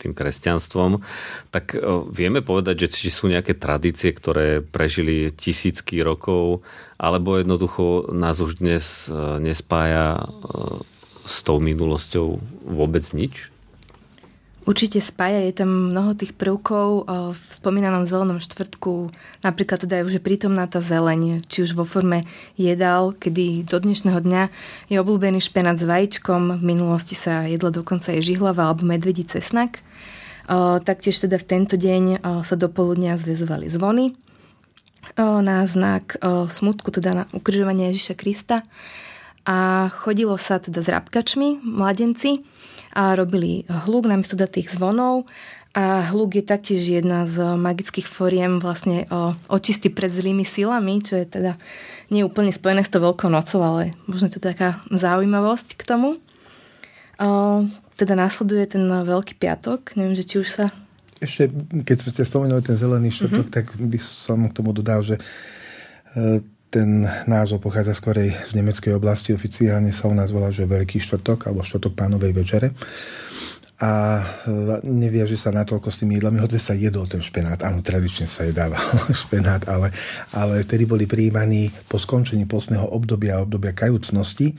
tým 0.00 0.12
kresťanstvom, 0.16 1.04
tak 1.52 1.76
e, 1.76 1.78
vieme 2.08 2.40
povedať, 2.40 2.88
že 2.88 3.08
či 3.08 3.08
sú 3.12 3.28
nejaké 3.28 3.56
tradície, 3.56 4.12
ktoré 4.12 4.64
prežili 4.64 5.32
tisícky 5.32 6.00
rokov, 6.00 6.64
alebo 6.96 7.36
jednoducho 7.36 8.12
nás 8.12 8.40
už 8.40 8.64
dnes 8.64 9.08
e, 9.08 9.40
nespája 9.40 10.16
e, 10.16 10.24
s 11.24 11.44
tou 11.44 11.60
minulosťou 11.60 12.40
vôbec 12.64 13.04
nič? 13.12 13.52
Určite 14.68 15.00
spája, 15.00 15.40
je 15.48 15.56
tam 15.56 15.90
mnoho 15.90 16.14
tých 16.14 16.36
prvkov 16.36 17.08
v 17.32 17.42
spomínanom 17.50 18.04
zelenom 18.04 18.38
štvrtku, 18.38 19.10
napríklad 19.40 19.82
teda 19.82 19.98
je 19.98 20.06
už 20.06 20.14
prítomná 20.22 20.68
tá 20.68 20.84
zeleň, 20.84 21.42
či 21.48 21.64
už 21.64 21.74
vo 21.74 21.88
forme 21.88 22.28
jedál, 22.54 23.16
kedy 23.16 23.66
do 23.66 23.80
dnešného 23.80 24.20
dňa 24.20 24.42
je 24.92 25.00
obľúbený 25.00 25.40
špenát 25.42 25.80
s 25.80 25.88
vajíčkom, 25.88 26.60
v 26.60 26.62
minulosti 26.62 27.16
sa 27.16 27.48
jedla 27.48 27.72
dokonca 27.72 28.12
aj 28.14 28.20
žihlava 28.20 28.68
alebo 28.68 28.84
medvedí 28.86 29.24
cesnak. 29.26 29.80
Taktiež 30.84 31.18
teda 31.18 31.40
v 31.40 31.48
tento 31.48 31.74
deň 31.80 32.20
sa 32.44 32.54
do 32.54 32.68
poludnia 32.68 33.16
zväzovali 33.16 33.66
zvony 33.66 34.12
na 35.18 35.64
znak 35.66 36.20
smutku, 36.52 36.92
teda 36.92 37.10
na 37.16 37.24
ukrižovanie 37.32 37.90
Ježiša 37.90 38.14
Krista. 38.14 38.62
A 39.48 39.88
chodilo 39.88 40.36
sa 40.36 40.60
teda 40.60 40.84
s 40.84 40.88
rabkačmi, 40.92 41.64
mladenci, 41.64 42.44
a 42.94 43.14
robili 43.14 43.64
hluk 43.66 44.06
namiesto 44.06 44.36
tých 44.36 44.70
zvonov. 44.72 45.26
A 45.70 46.02
hluk 46.10 46.34
je 46.34 46.42
taktiež 46.42 46.82
jedna 46.82 47.30
z 47.30 47.38
magických 47.54 48.10
foriem 48.10 48.58
vlastne 48.58 49.06
očistý 49.46 49.86
pred 49.86 50.10
zlými 50.10 50.42
silami, 50.42 50.98
čo 50.98 51.14
je 51.14 51.30
teda 51.30 51.54
nie 52.10 52.26
úplne 52.26 52.50
spojené 52.50 52.82
s 52.82 52.90
tou 52.90 52.98
veľkou 52.98 53.30
nocou, 53.30 53.62
ale 53.62 53.94
možno 54.10 54.26
to 54.26 54.42
taká 54.42 54.82
zaujímavosť 54.90 55.78
k 55.78 55.82
tomu 55.86 56.18
teda 58.00 58.16
následuje 58.16 58.64
ten 58.64 58.88
Veľký 58.88 59.36
piatok. 59.36 59.92
Neviem, 60.00 60.16
že 60.16 60.24
či 60.24 60.40
už 60.40 60.48
sa... 60.48 60.72
Ešte, 61.20 61.52
keď 61.84 62.16
ste 62.16 62.24
spomenuli 62.24 62.64
ten 62.64 62.80
zelený 62.80 63.12
štvrtok, 63.12 63.44
mm-hmm. 63.44 63.56
tak 63.60 63.76
by 63.76 63.98
som 64.00 64.48
k 64.48 64.56
tomu 64.56 64.72
dodal, 64.72 65.04
že 65.04 65.20
e, 65.20 66.40
ten 66.70 67.02
názov 67.26 67.66
pochádza 67.66 67.98
skorej 67.98 68.30
z 68.46 68.54
nemeckej 68.54 68.94
oblasti. 68.94 69.34
Oficiálne 69.34 69.90
sa 69.90 70.06
u 70.06 70.14
nás 70.14 70.30
volá, 70.30 70.54
že 70.54 70.70
Veľký 70.70 71.02
štvrtok 71.02 71.50
alebo 71.50 71.66
štvrtok 71.66 71.92
pánovej 71.98 72.32
večere. 72.32 72.70
A 73.80 74.22
e, 74.22 74.22
neviaže 74.86 75.34
sa 75.34 75.50
natoľko 75.50 75.88
s 75.90 75.98
tými 76.04 76.20
jedlami, 76.20 76.38
hoď 76.38 76.62
sa 76.62 76.78
jedol 76.78 77.10
ten 77.10 77.18
špenát. 77.18 77.58
Áno, 77.66 77.82
tradične 77.82 78.30
sa 78.30 78.46
jedával 78.46 78.78
špenát, 79.26 79.66
ale, 79.66 79.90
ale 80.30 80.62
vtedy 80.62 80.86
boli 80.86 81.10
príjmaní 81.10 81.74
po 81.90 81.98
skončení 81.98 82.46
postného 82.46 82.86
obdobia, 82.86 83.42
obdobia 83.42 83.74
kajúcnosti, 83.74 84.54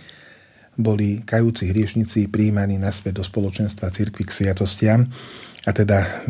boli 0.76 1.22
kajúci 1.22 1.70
hriešnici 1.70 2.28
príjmaní 2.28 2.82
naspäť 2.82 3.22
do 3.22 3.24
spoločenstva 3.24 3.94
cirkvi 3.94 4.26
k 4.26 4.32
sviatostiam 4.34 5.06
a 5.62 5.70
teda 5.70 6.26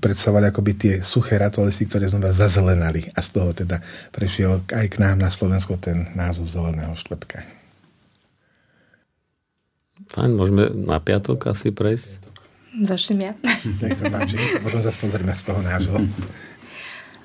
predstavovali 0.00 0.48
akoby 0.48 0.72
tie 0.72 0.94
suché 1.04 1.36
ritualisty, 1.36 1.84
ktoré 1.84 2.08
znova 2.08 2.32
zazelenali 2.32 3.12
a 3.12 3.20
z 3.20 3.28
toho 3.28 3.52
teda 3.52 3.84
prešiel 4.08 4.64
aj 4.72 4.86
k 4.88 4.96
nám 5.04 5.20
na 5.20 5.28
Slovensko 5.28 5.76
ten 5.76 6.08
názov 6.16 6.48
Zeleného 6.48 6.96
štvrtka. 6.96 7.44
Fajn, 10.08 10.32
môžeme 10.32 10.72
na 10.72 10.96
piatok 10.96 11.52
asi 11.52 11.68
prejsť? 11.68 12.24
Začnem 12.80 13.20
ja. 13.20 13.32
Tak 13.84 13.90
sa 13.92 14.04
páči, 14.08 14.40
potom 14.64 14.80
zase 14.80 14.96
pozrieme 14.96 15.34
z 15.36 15.42
toho 15.44 15.60
nášho. 15.60 15.98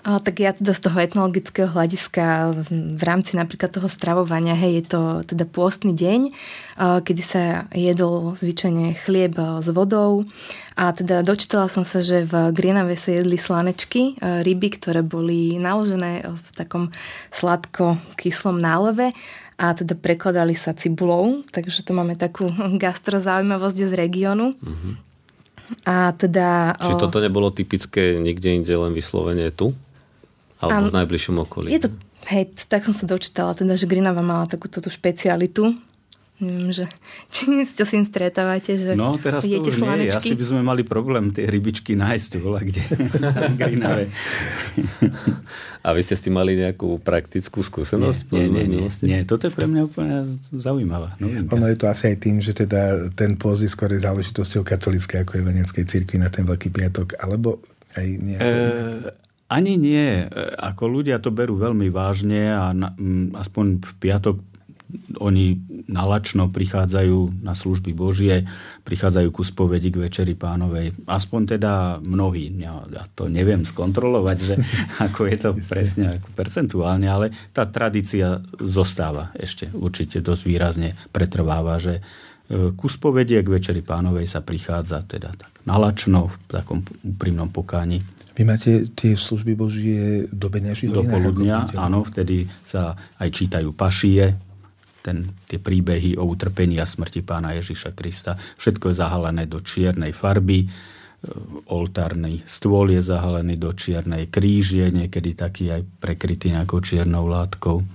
Tak 0.04 0.36
ja 0.44 0.52
teda 0.52 0.76
z 0.76 0.82
toho 0.84 0.98
etnologického 1.00 1.72
hľadiska 1.72 2.52
v 2.70 3.04
rámci 3.04 3.40
napríklad 3.40 3.72
toho 3.72 3.88
stravovania, 3.88 4.52
hej, 4.52 4.84
je 4.84 4.86
to 4.92 5.02
teda 5.24 5.48
pôstny 5.48 5.96
deň, 5.96 6.36
kedy 6.78 7.24
sa 7.24 7.72
jedol 7.72 8.36
zvyčajne 8.36 9.00
chlieb 9.00 9.40
s 9.40 9.68
vodou 9.72 10.28
a 10.76 10.92
teda 10.92 11.24
dočítala 11.24 11.72
som 11.72 11.88
sa, 11.88 12.04
že 12.04 12.28
v 12.28 12.52
Grienave 12.52 13.00
sa 13.00 13.16
jedli 13.16 13.40
slanečky, 13.40 14.20
ryby, 14.20 14.76
ktoré 14.76 15.06
boli 15.06 15.56
naložené 15.56 16.28
v 16.28 16.48
takom 16.52 16.92
sladko-kyslom 17.32 18.60
náleve 18.60 19.16
a 19.56 19.72
teda 19.72 19.96
prekladali 19.96 20.58
sa 20.58 20.76
cibulou, 20.76 21.48
takže 21.54 21.86
to 21.86 21.96
máme 21.96 22.20
takú 22.20 22.52
gastrozaujímavosť 22.84 23.78
z 23.88 23.94
regiónu. 23.96 24.58
Uh-huh. 24.58 24.94
A 25.88 26.12
teda... 26.12 26.76
Čiže 26.76 27.00
toto 27.00 27.24
nebolo 27.24 27.48
typické 27.48 28.20
nikde 28.20 28.52
inde, 28.52 28.74
len 28.76 28.92
vyslovene 28.92 29.48
tu? 29.56 29.72
Alebo 30.64 30.90
v 30.92 30.98
najbližšom 31.04 31.36
okolí? 31.44 31.68
Je 31.74 31.82
to, 31.84 31.90
hej, 32.32 32.56
tak 32.72 32.88
som 32.88 32.96
sa 32.96 33.04
dočítala, 33.04 33.52
teda, 33.52 33.76
že 33.76 33.90
Grinava 33.90 34.24
mala 34.24 34.48
takúto 34.48 34.80
tú 34.80 34.88
špecialitu, 34.88 35.76
Neviem, 36.42 36.74
že 36.74 36.86
či 37.34 37.46
ste 37.64 37.86
s 37.86 37.92
tým 37.94 38.04
stretávate, 38.04 38.76
že 38.76 38.98
No, 38.98 39.16
teraz 39.22 39.46
to 39.46 39.54
už 39.54 39.80
nie. 39.80 40.10
Asi 40.10 40.36
by 40.36 40.46
sme 40.46 40.62
mali 40.66 40.82
problém 40.84 41.30
tie 41.32 41.46
rybičky 41.46 41.94
nájsť 41.94 42.32
voľa 42.42 42.62
kde 42.66 42.84
Grinave. 43.60 44.10
A 45.84 45.92
vy 45.92 46.02
ste 46.02 46.16
s 46.18 46.24
tým 46.24 46.36
mali 46.36 46.58
nejakú 46.58 47.00
praktickú 47.04 47.62
skúsenosť? 47.62 48.32
Nie, 48.34 48.48
nie, 48.48 48.66
nie, 48.66 48.88
nie, 48.88 48.92
nie. 49.04 49.20
Toto 49.28 49.48
je 49.48 49.54
pre 49.54 49.68
mňa 49.68 49.82
úplne 49.84 50.16
zaujímavá 50.56 51.20
novinka. 51.20 51.54
Ono 51.54 51.68
je 51.70 51.78
to 51.78 51.86
asi 51.92 52.16
aj 52.16 52.18
tým, 52.24 52.40
že 52.40 52.56
teda 52.56 53.12
ten 53.14 53.36
pôz 53.38 53.62
je 53.62 53.70
skôr 53.70 53.92
záležitosťou 53.94 54.64
katolíckej 54.64 55.28
ako 55.28 55.38
je 55.38 55.44
Veneckej 55.44 55.86
cirkvi 55.86 56.18
na 56.18 56.32
ten 56.32 56.48
Veľký 56.48 56.72
piatok, 56.72 57.20
alebo 57.20 57.62
aj 57.94 58.08
nie? 58.10 58.38
E, 58.40 59.12
ani 59.50 59.74
nie. 59.76 60.24
E, 60.24 60.26
ako 60.60 61.02
ľudia 61.02 61.20
to 61.20 61.34
berú 61.34 61.60
veľmi 61.60 61.90
vážne 61.92 62.54
a 62.54 62.72
na, 62.72 62.94
m, 62.96 63.34
aspoň 63.36 63.82
v 63.84 63.94
piatok 64.00 64.38
oni 65.18 65.58
nalačno 65.90 66.54
prichádzajú 66.54 67.42
na 67.42 67.58
služby 67.58 67.98
Božie, 67.98 68.46
prichádzajú 68.86 69.30
ku 69.34 69.42
spovedi 69.42 69.90
k 69.90 70.06
Večeri 70.06 70.38
pánovej. 70.38 70.94
Aspoň 71.10 71.58
teda 71.58 71.98
mnohí. 72.04 72.54
Ja, 72.62 72.86
ja 72.90 73.04
to 73.18 73.26
neviem 73.26 73.66
skontrolovať, 73.66 74.38
že 74.38 74.56
ako 75.06 75.22
je 75.30 75.38
to 75.38 75.50
presne 75.66 76.22
ako 76.22 76.30
percentuálne, 76.38 77.08
ale 77.10 77.34
tá 77.52 77.66
tradícia 77.66 78.42
zostáva 78.62 79.34
ešte 79.34 79.70
určite 79.74 80.22
dosť 80.22 80.44
výrazne 80.46 80.90
pretrváva, 81.10 81.82
že 81.82 82.00
e, 82.00 82.02
ku 82.78 82.86
spovedi 82.86 83.42
k 83.42 83.50
Večeri 83.50 83.82
pánovej 83.82 84.30
sa 84.30 84.46
prichádza 84.46 85.02
teda 85.10 85.34
tak 85.34 85.54
nalačno 85.66 86.30
v 86.30 86.36
takom 86.50 86.86
úprimnom 87.02 87.50
pokáni. 87.50 88.13
Vy 88.34 88.42
máte 88.50 88.90
tie 88.98 89.14
služby 89.14 89.54
Božie 89.54 90.26
do 90.34 90.50
beňaží 90.50 90.90
Do 90.90 91.06
poludnia, 91.06 91.70
áno, 91.78 92.02
vtedy 92.02 92.50
sa 92.66 92.98
aj 93.22 93.30
čítajú 93.30 93.70
pašie, 93.78 94.34
ten, 95.06 95.30
tie 95.46 95.62
príbehy 95.62 96.18
o 96.18 96.26
utrpení 96.26 96.82
a 96.82 96.88
smrti 96.90 97.22
pána 97.22 97.54
Ježiša 97.54 97.94
Krista. 97.94 98.40
Všetko 98.58 98.90
je 98.90 98.96
zahalené 98.98 99.46
do 99.46 99.62
čiernej 99.62 100.18
farby, 100.18 100.66
e, 100.66 100.68
oltárny 101.70 102.42
stôl 102.50 102.90
je 102.90 103.06
zahalený 103.06 103.60
do 103.60 103.70
čiernej, 103.70 104.32
kríž 104.34 104.82
je 104.82 104.88
niekedy 104.90 105.38
taký 105.38 105.70
aj 105.70 105.86
prekrytý 106.02 106.58
nejakou 106.58 106.82
čiernou 106.82 107.30
látkou. 107.30 107.86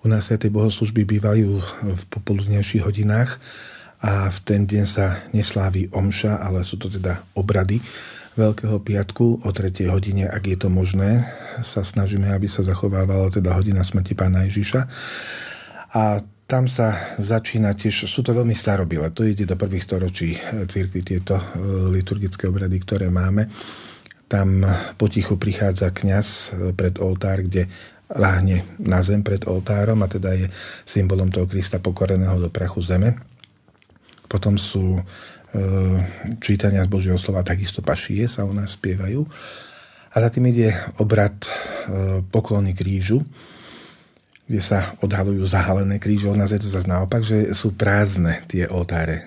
U 0.00 0.06
nás 0.06 0.30
sa 0.30 0.38
tie 0.38 0.48
bohoslužby 0.48 1.04
bývajú 1.18 1.48
v 1.90 2.02
popoludnejších 2.06 2.86
hodinách 2.86 3.42
a 4.00 4.30
v 4.30 4.38
ten 4.46 4.62
deň 4.64 4.84
sa 4.86 5.26
nesláví 5.34 5.90
omša, 5.90 6.38
ale 6.38 6.62
sú 6.62 6.78
to 6.78 6.86
teda 6.86 7.20
obrady 7.34 7.82
Veľkého 8.38 8.78
piatku 8.78 9.42
o 9.42 9.50
3. 9.50 9.90
hodine, 9.90 10.30
ak 10.30 10.46
je 10.46 10.58
to 10.58 10.70
možné, 10.70 11.26
sa 11.66 11.82
snažíme, 11.82 12.30
aby 12.30 12.46
sa 12.46 12.62
zachovávala 12.62 13.26
teda 13.26 13.50
hodina 13.50 13.82
smrti 13.82 14.14
pána 14.14 14.46
Ježiša. 14.46 14.86
A 15.98 16.22
tam 16.46 16.70
sa 16.70 17.14
začína 17.18 17.74
tiež, 17.74 18.06
sú 18.06 18.22
to 18.22 18.30
veľmi 18.30 18.54
starobile, 18.54 19.10
to 19.10 19.26
ide 19.26 19.46
do 19.46 19.58
prvých 19.58 19.86
storočí 19.86 20.38
církvy, 20.66 21.00
tieto 21.02 21.38
e, 21.38 21.44
liturgické 21.94 22.46
obrady, 22.46 22.78
ktoré 22.82 23.06
máme. 23.10 23.50
Tam 24.30 24.62
potichu 24.94 25.34
prichádza 25.34 25.90
kňaz 25.90 26.26
e, 26.26 26.74
pred 26.74 26.98
oltár, 27.02 27.42
kde 27.42 27.66
láhne 28.10 28.66
na 28.82 29.02
zem 29.02 29.22
pred 29.22 29.46
oltárom 29.46 30.02
a 30.02 30.10
teda 30.10 30.34
je 30.34 30.46
symbolom 30.82 31.30
toho 31.30 31.46
Krista 31.46 31.78
pokoreného 31.78 32.38
do 32.38 32.50
prachu 32.50 32.82
zeme. 32.82 33.18
Potom 34.26 34.58
sú 34.58 34.98
čítania 36.38 36.86
z 36.86 36.90
Božieho 36.90 37.18
slova, 37.18 37.42
takisto 37.42 37.82
pašie 37.82 38.30
sa 38.30 38.46
u 38.46 38.52
nás 38.54 38.78
spievajú. 38.78 39.26
A 40.10 40.16
za 40.18 40.28
tým 40.30 40.50
ide 40.50 40.74
obrad 40.98 41.38
ehm, 41.46 42.26
poklony 42.26 42.74
krížu, 42.74 43.22
kde 44.50 44.58
sa 44.58 44.98
odhalujú 44.98 45.46
zahalené 45.46 46.02
kríže. 46.02 46.26
U 46.26 46.34
nás 46.34 46.50
je 46.50 46.58
to 46.58 46.66
zase 46.66 46.90
naopak, 46.90 47.22
že 47.22 47.54
sú 47.54 47.70
prázdne 47.78 48.42
tie 48.50 48.66
oltáre. 48.66 49.22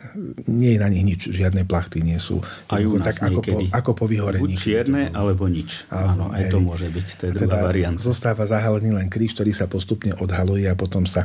Nie 0.51 0.75
je 0.75 0.83
na 0.83 0.91
nich 0.91 1.07
nič, 1.07 1.31
žiadne 1.31 1.63
plachty 1.63 2.03
nie 2.03 2.19
sú. 2.19 2.43
Aj 2.67 2.83
u 2.83 2.99
nás 2.99 3.15
tak 3.15 3.31
ako 3.31 3.39
po, 3.39 3.57
ako 3.71 3.91
po 3.95 4.05
vyhorení. 4.11 4.43
Buď 4.43 4.59
čierne, 4.59 5.03
alebo 5.15 5.47
nič. 5.47 5.87
Áno, 5.87 6.27
aj 6.35 6.51
to 6.51 6.59
môže 6.59 6.91
byť. 6.91 7.07
To 7.15 7.23
je 7.31 7.33
teda 7.47 7.55
varianta. 7.55 8.03
Zostáva 8.03 8.43
zahalený 8.43 8.91
len 8.91 9.07
kríž, 9.07 9.31
ktorý 9.39 9.55
sa 9.55 9.71
postupne 9.71 10.11
odhaluje 10.19 10.67
a 10.67 10.75
potom 10.75 11.07
sa 11.07 11.23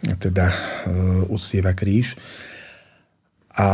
teda 0.00 0.48
uh, 0.48 1.28
uctieva 1.28 1.76
kríž. 1.76 2.16
A 3.56 3.68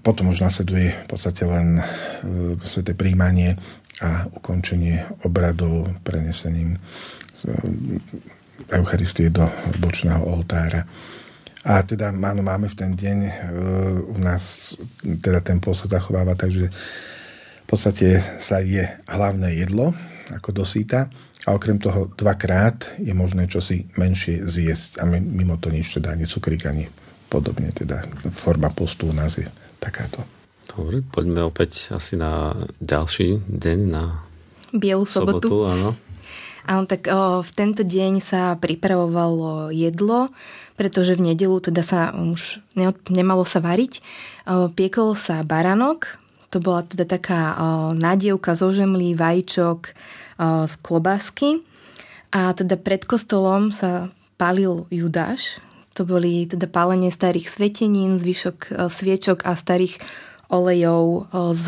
potom 0.00 0.32
už 0.32 0.40
nasleduje 0.40 0.96
v 0.96 1.06
podstate 1.08 1.44
len 1.44 1.76
e, 1.76 1.82
to 2.56 2.92
príjmanie 2.96 3.60
a 4.00 4.24
ukončenie 4.32 5.04
obradov 5.28 5.92
prenesením 6.00 6.76
e, 6.76 6.78
Eucharistie 8.72 9.28
do 9.28 9.44
bočného 9.76 10.24
oltára. 10.24 10.88
A 11.68 11.84
teda 11.84 12.08
áno, 12.08 12.40
máme 12.40 12.72
v 12.72 12.78
ten 12.80 12.96
deň 12.96 13.18
e, 13.28 13.32
u 14.08 14.16
nás, 14.24 14.72
teda 15.04 15.44
ten 15.44 15.60
pôl 15.60 15.76
sa 15.76 15.84
zachováva, 15.84 16.32
takže 16.32 16.72
v 16.72 17.66
podstate 17.68 18.24
sa 18.40 18.64
je 18.64 18.88
hlavné 19.04 19.60
jedlo, 19.60 19.92
ako 20.32 20.64
dosýta, 20.64 21.12
a 21.44 21.56
okrem 21.56 21.76
toho 21.80 22.12
dvakrát 22.16 22.96
je 23.00 23.12
možné 23.12 23.48
čosi 23.48 23.88
menšie 23.96 24.44
zjesť 24.44 25.00
a 25.00 25.08
mimo 25.08 25.56
to 25.56 25.72
nič, 25.72 25.96
teda 25.96 26.12
ani 26.12 26.24
cukrík, 26.28 26.64
ani 26.68 26.88
podobne. 27.28 27.70
Teda 27.70 28.02
forma 28.32 28.72
postu 28.72 29.08
u 29.08 29.14
nás 29.14 29.36
je 29.38 29.46
takáto. 29.78 30.24
Dobre, 30.68 31.00
poďme 31.00 31.48
opäť 31.48 31.92
asi 31.96 32.16
na 32.18 32.52
ďalší 32.80 33.40
deň, 33.48 33.78
na 33.88 34.24
Bielu 34.72 35.08
sobotu. 35.08 35.48
sobotu 35.48 35.56
áno. 35.68 35.90
Áno, 36.68 36.84
tak 36.84 37.08
o, 37.08 37.40
v 37.40 37.50
tento 37.56 37.80
deň 37.80 38.20
sa 38.20 38.52
pripravovalo 38.60 39.72
jedlo, 39.72 40.28
pretože 40.76 41.16
v 41.16 41.32
nedelu 41.32 41.56
teda 41.64 41.80
sa 41.80 42.12
už 42.12 42.60
ne, 42.76 42.92
nemalo 43.08 43.48
sa 43.48 43.64
variť. 43.64 44.04
O, 44.44 44.68
piekol 44.68 45.16
sa 45.16 45.40
baranok, 45.40 46.20
to 46.52 46.60
bola 46.60 46.84
teda 46.84 47.08
taká 47.08 47.40
o, 47.40 47.56
nádievka 47.96 48.52
zo 48.52 48.68
žemlí, 48.68 49.16
vajíčok, 49.16 49.80
o, 49.88 50.68
z 50.68 50.74
klobásky. 50.84 51.64
A 52.28 52.52
teda 52.52 52.76
pred 52.76 53.08
kostolom 53.08 53.72
sa 53.72 54.12
palil 54.36 54.84
Judáš, 54.92 55.64
to 55.98 56.06
boli 56.06 56.46
teda 56.46 56.70
pálenie 56.70 57.10
starých 57.10 57.50
svetenín, 57.50 58.22
zvyšok 58.22 58.58
e, 58.70 58.86
sviečok 58.86 59.42
a 59.42 59.58
starých 59.58 59.98
olejov 60.46 61.04
e, 61.10 61.20
z, 61.58 61.66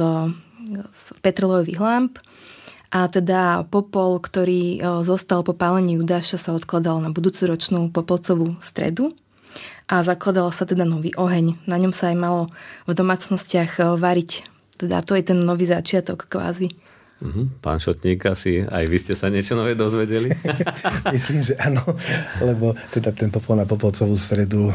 z 0.94 1.02
petrolových 1.18 1.82
lamp. 1.82 2.22
A 2.94 3.10
teda 3.10 3.66
popol, 3.66 4.22
ktorý 4.22 4.78
e, 4.78 5.02
zostal 5.02 5.42
po 5.42 5.50
pálení 5.50 5.98
Judáša, 5.98 6.38
sa 6.38 6.54
odkladal 6.54 7.02
na 7.02 7.10
budúcoročnú 7.10 7.90
popolcovú 7.90 8.54
stredu 8.62 9.18
a 9.90 10.06
zakladal 10.06 10.54
sa 10.54 10.62
teda 10.62 10.86
nový 10.86 11.10
oheň. 11.18 11.66
Na 11.66 11.74
ňom 11.74 11.90
sa 11.90 12.14
aj 12.14 12.16
malo 12.22 12.42
v 12.86 12.94
domácnostiach 12.94 13.98
variť. 13.98 14.46
Teda 14.78 15.02
to 15.02 15.18
je 15.18 15.26
ten 15.26 15.42
nový 15.42 15.66
začiatok 15.66 16.30
kvázi. 16.30 16.70
Uh-huh. 17.20 17.52
Pán 17.60 17.76
Šotník, 17.76 18.24
asi 18.32 18.64
aj 18.64 18.84
vy 18.88 18.96
ste 18.96 19.12
sa 19.12 19.28
niečo 19.28 19.52
nové 19.52 19.76
dozvedeli? 19.76 20.32
Myslím, 21.14 21.44
že 21.44 21.52
áno, 21.60 21.84
lebo 22.40 22.72
teda 22.88 23.12
ten 23.12 23.28
popol 23.28 23.60
na 23.60 23.68
popolcovú 23.68 24.16
stredu 24.16 24.72
e, 24.72 24.74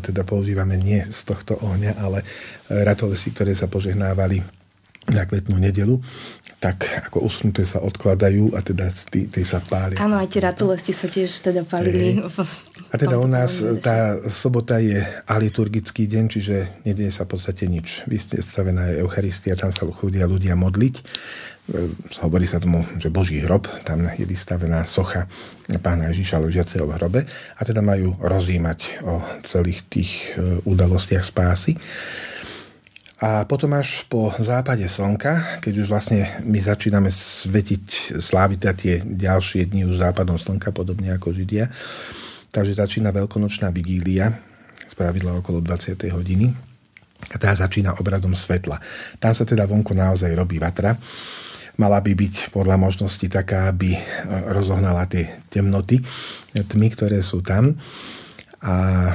teda 0.00 0.24
používame 0.24 0.80
nie 0.80 1.04
z 1.04 1.20
tohto 1.28 1.60
ohňa, 1.60 2.00
ale 2.00 2.24
ratolesy, 2.72 3.36
ktoré 3.36 3.52
sa 3.52 3.68
požehnávali 3.68 4.40
na 5.10 5.26
kvetnú 5.26 5.58
nedelu, 5.58 5.98
tak 6.62 6.86
ako 7.10 7.26
uschnuté 7.26 7.66
sa 7.66 7.82
odkladajú 7.82 8.54
a 8.54 8.62
teda 8.62 8.86
tí, 9.10 9.26
tí 9.26 9.42
sa 9.42 9.58
pália. 9.58 9.98
Áno, 9.98 10.14
aj 10.14 10.30
tie 10.30 10.46
ratolesti 10.46 10.94
sa 10.94 11.10
tiež 11.10 11.42
teda 11.42 11.66
palili. 11.66 12.22
A 12.22 12.94
teda 12.94 13.18
u 13.18 13.26
nás 13.26 13.58
tá 13.82 14.22
sobota 14.30 14.78
je 14.78 15.02
aliturgický 15.26 16.06
deň, 16.06 16.24
čiže 16.30 16.86
nedieje 16.86 17.10
sa 17.10 17.26
v 17.26 17.34
podstate 17.34 17.66
nič. 17.66 18.06
Vystavená 18.06 18.94
je 18.94 19.02
Eucharistia, 19.02 19.58
tam 19.58 19.74
sa 19.74 19.90
chodia 19.90 20.30
ľudia 20.30 20.54
modliť. 20.54 20.94
E, 21.62 21.94
hovorí 22.26 22.42
sa 22.42 22.58
tomu, 22.58 22.82
že 22.98 23.06
Boží 23.06 23.38
hrob, 23.38 23.70
tam 23.86 24.10
je 24.18 24.26
vystavená 24.26 24.82
socha 24.82 25.30
pána 25.78 26.10
Ježiša 26.10 26.42
ležiaceho 26.42 26.82
v 26.90 26.94
hrobe 26.98 27.20
a 27.54 27.60
teda 27.62 27.78
majú 27.78 28.18
rozímať 28.18 29.06
o 29.06 29.22
celých 29.46 29.86
tých 29.86 30.34
e, 30.34 30.58
udalostiach 30.66 31.22
spásy. 31.22 31.78
A 33.22 33.46
potom 33.46 33.70
až 33.78 34.02
po 34.10 34.34
západe 34.42 34.82
slnka, 34.90 35.62
keď 35.62 35.74
už 35.78 35.86
vlastne 35.86 36.26
my 36.42 36.58
začíname 36.58 37.14
svetiť, 37.14 38.18
sláviť 38.18 38.58
teda 38.58 38.74
tie 38.74 38.94
ďalšie 38.98 39.70
dni 39.70 39.86
už 39.86 40.02
západom 40.02 40.34
slnka, 40.34 40.74
podobne 40.74 41.14
ako 41.14 41.30
Židia, 41.30 41.70
takže 42.50 42.74
začína 42.74 43.14
veľkonočná 43.14 43.70
vigília, 43.70 44.34
spravidla 44.90 45.38
okolo 45.38 45.62
20. 45.62 46.10
hodiny, 46.10 46.50
a 47.30 47.38
tá 47.38 47.54
začína 47.54 48.02
obradom 48.02 48.34
svetla. 48.34 48.82
Tam 49.22 49.30
sa 49.30 49.46
teda 49.46 49.62
vonku 49.62 49.94
naozaj 49.94 50.34
robí 50.34 50.58
vatra 50.58 50.98
mala 51.80 51.98
by 52.00 52.12
byť 52.12 52.52
podľa 52.52 52.76
možnosti 52.76 53.26
taká, 53.28 53.72
aby 53.72 53.96
rozohnala 54.52 55.08
tie 55.08 55.28
temnoty, 55.48 56.00
tmy, 56.52 56.88
ktoré 56.92 57.20
sú 57.24 57.40
tam. 57.40 57.76
A 58.62 59.10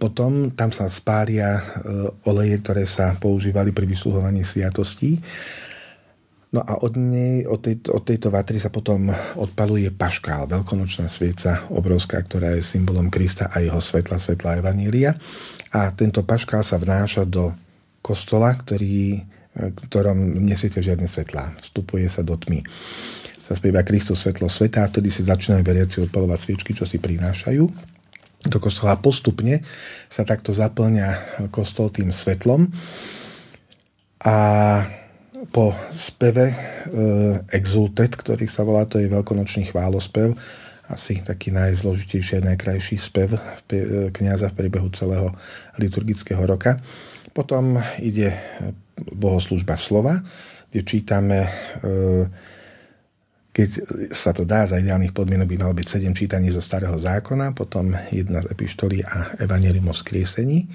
potom 0.00 0.48
tam 0.56 0.72
sa 0.72 0.88
spária 0.88 1.60
oleje, 2.24 2.56
ktoré 2.64 2.88
sa 2.88 3.12
používali 3.20 3.76
pri 3.76 3.84
vysluhovaní 3.84 4.40
sviatostí. 4.40 5.20
No 6.54 6.62
a 6.62 6.78
od, 6.80 6.94
nej, 6.94 7.42
od, 7.50 7.58
tejto, 7.58 7.98
od 7.98 8.06
tejto 8.06 8.30
vatry 8.30 8.62
sa 8.62 8.70
potom 8.70 9.10
odpaluje 9.34 9.90
paškál, 9.90 10.46
veľkonočná 10.46 11.10
svieca, 11.10 11.66
obrovská, 11.66 12.22
ktorá 12.22 12.54
je 12.54 12.62
symbolom 12.62 13.10
Krista 13.10 13.50
a 13.50 13.58
jeho 13.58 13.82
svetla, 13.82 14.22
svetla 14.22 14.62
Evanília. 14.62 15.18
A 15.74 15.90
tento 15.90 16.22
paškál 16.22 16.62
sa 16.62 16.78
vnáša 16.78 17.26
do 17.26 17.50
kostola, 17.98 18.54
ktorý, 18.54 19.18
ktorom 19.54 20.42
nesvietia 20.42 20.82
žiadne 20.82 21.06
svetlá. 21.06 21.54
Vstupuje 21.62 22.10
sa 22.10 22.26
do 22.26 22.34
tmy. 22.34 22.66
Sa 23.44 23.54
spieva 23.54 23.86
Kristus 23.86 24.24
svetlo 24.24 24.50
sveta 24.50 24.82
a 24.82 24.90
vtedy 24.90 25.12
si 25.12 25.22
začínajú 25.22 25.62
veriaci 25.62 26.02
odpalovať 26.02 26.38
sviečky, 26.42 26.72
čo 26.74 26.88
si 26.88 26.98
prinášajú 26.98 27.64
do 28.48 28.58
kostola. 28.60 29.00
Postupne 29.00 29.64
sa 30.08 30.24
takto 30.26 30.52
zaplňa 30.52 31.40
kostol 31.48 31.88
tým 31.92 32.12
svetlom. 32.12 32.72
A 34.24 34.36
po 35.52 35.76
speve 35.92 36.50
e, 36.50 36.56
Exultet, 37.52 38.16
ktorý 38.16 38.48
sa 38.48 38.64
volá, 38.64 38.88
to 38.88 38.96
je 38.96 39.12
veľkonočný 39.12 39.68
chválospev, 39.68 40.32
asi 40.88 41.20
taký 41.20 41.52
najzložitejší 41.52 42.40
a 42.40 42.46
najkrajší 42.52 42.96
spev 42.96 43.36
e, 43.36 43.40
kniaza 44.12 44.48
v 44.52 44.56
priebehu 44.64 44.88
celého 44.92 45.32
liturgického 45.76 46.40
roka. 46.44 46.80
Potom 47.34 47.82
ide 47.98 48.38
bohoslužba 48.94 49.74
slova, 49.74 50.22
kde 50.70 50.80
čítame, 50.86 51.38
e, 51.44 51.50
keď 53.50 53.68
sa 54.14 54.30
to 54.30 54.46
dá, 54.46 54.66
za 54.66 54.78
ideálnych 54.78 55.10
podmienok 55.10 55.50
by 55.50 55.56
malo 55.58 55.74
byť 55.74 55.86
7 55.98 56.14
čítaní 56.14 56.54
zo 56.54 56.62
starého 56.62 56.94
zákona, 56.94 57.50
potom 57.52 57.90
jedna 58.14 58.38
z 58.42 58.54
epištolí 58.54 59.02
a 59.02 59.34
evanelium 59.42 59.90
o 59.90 59.94
skriesení 59.94 60.70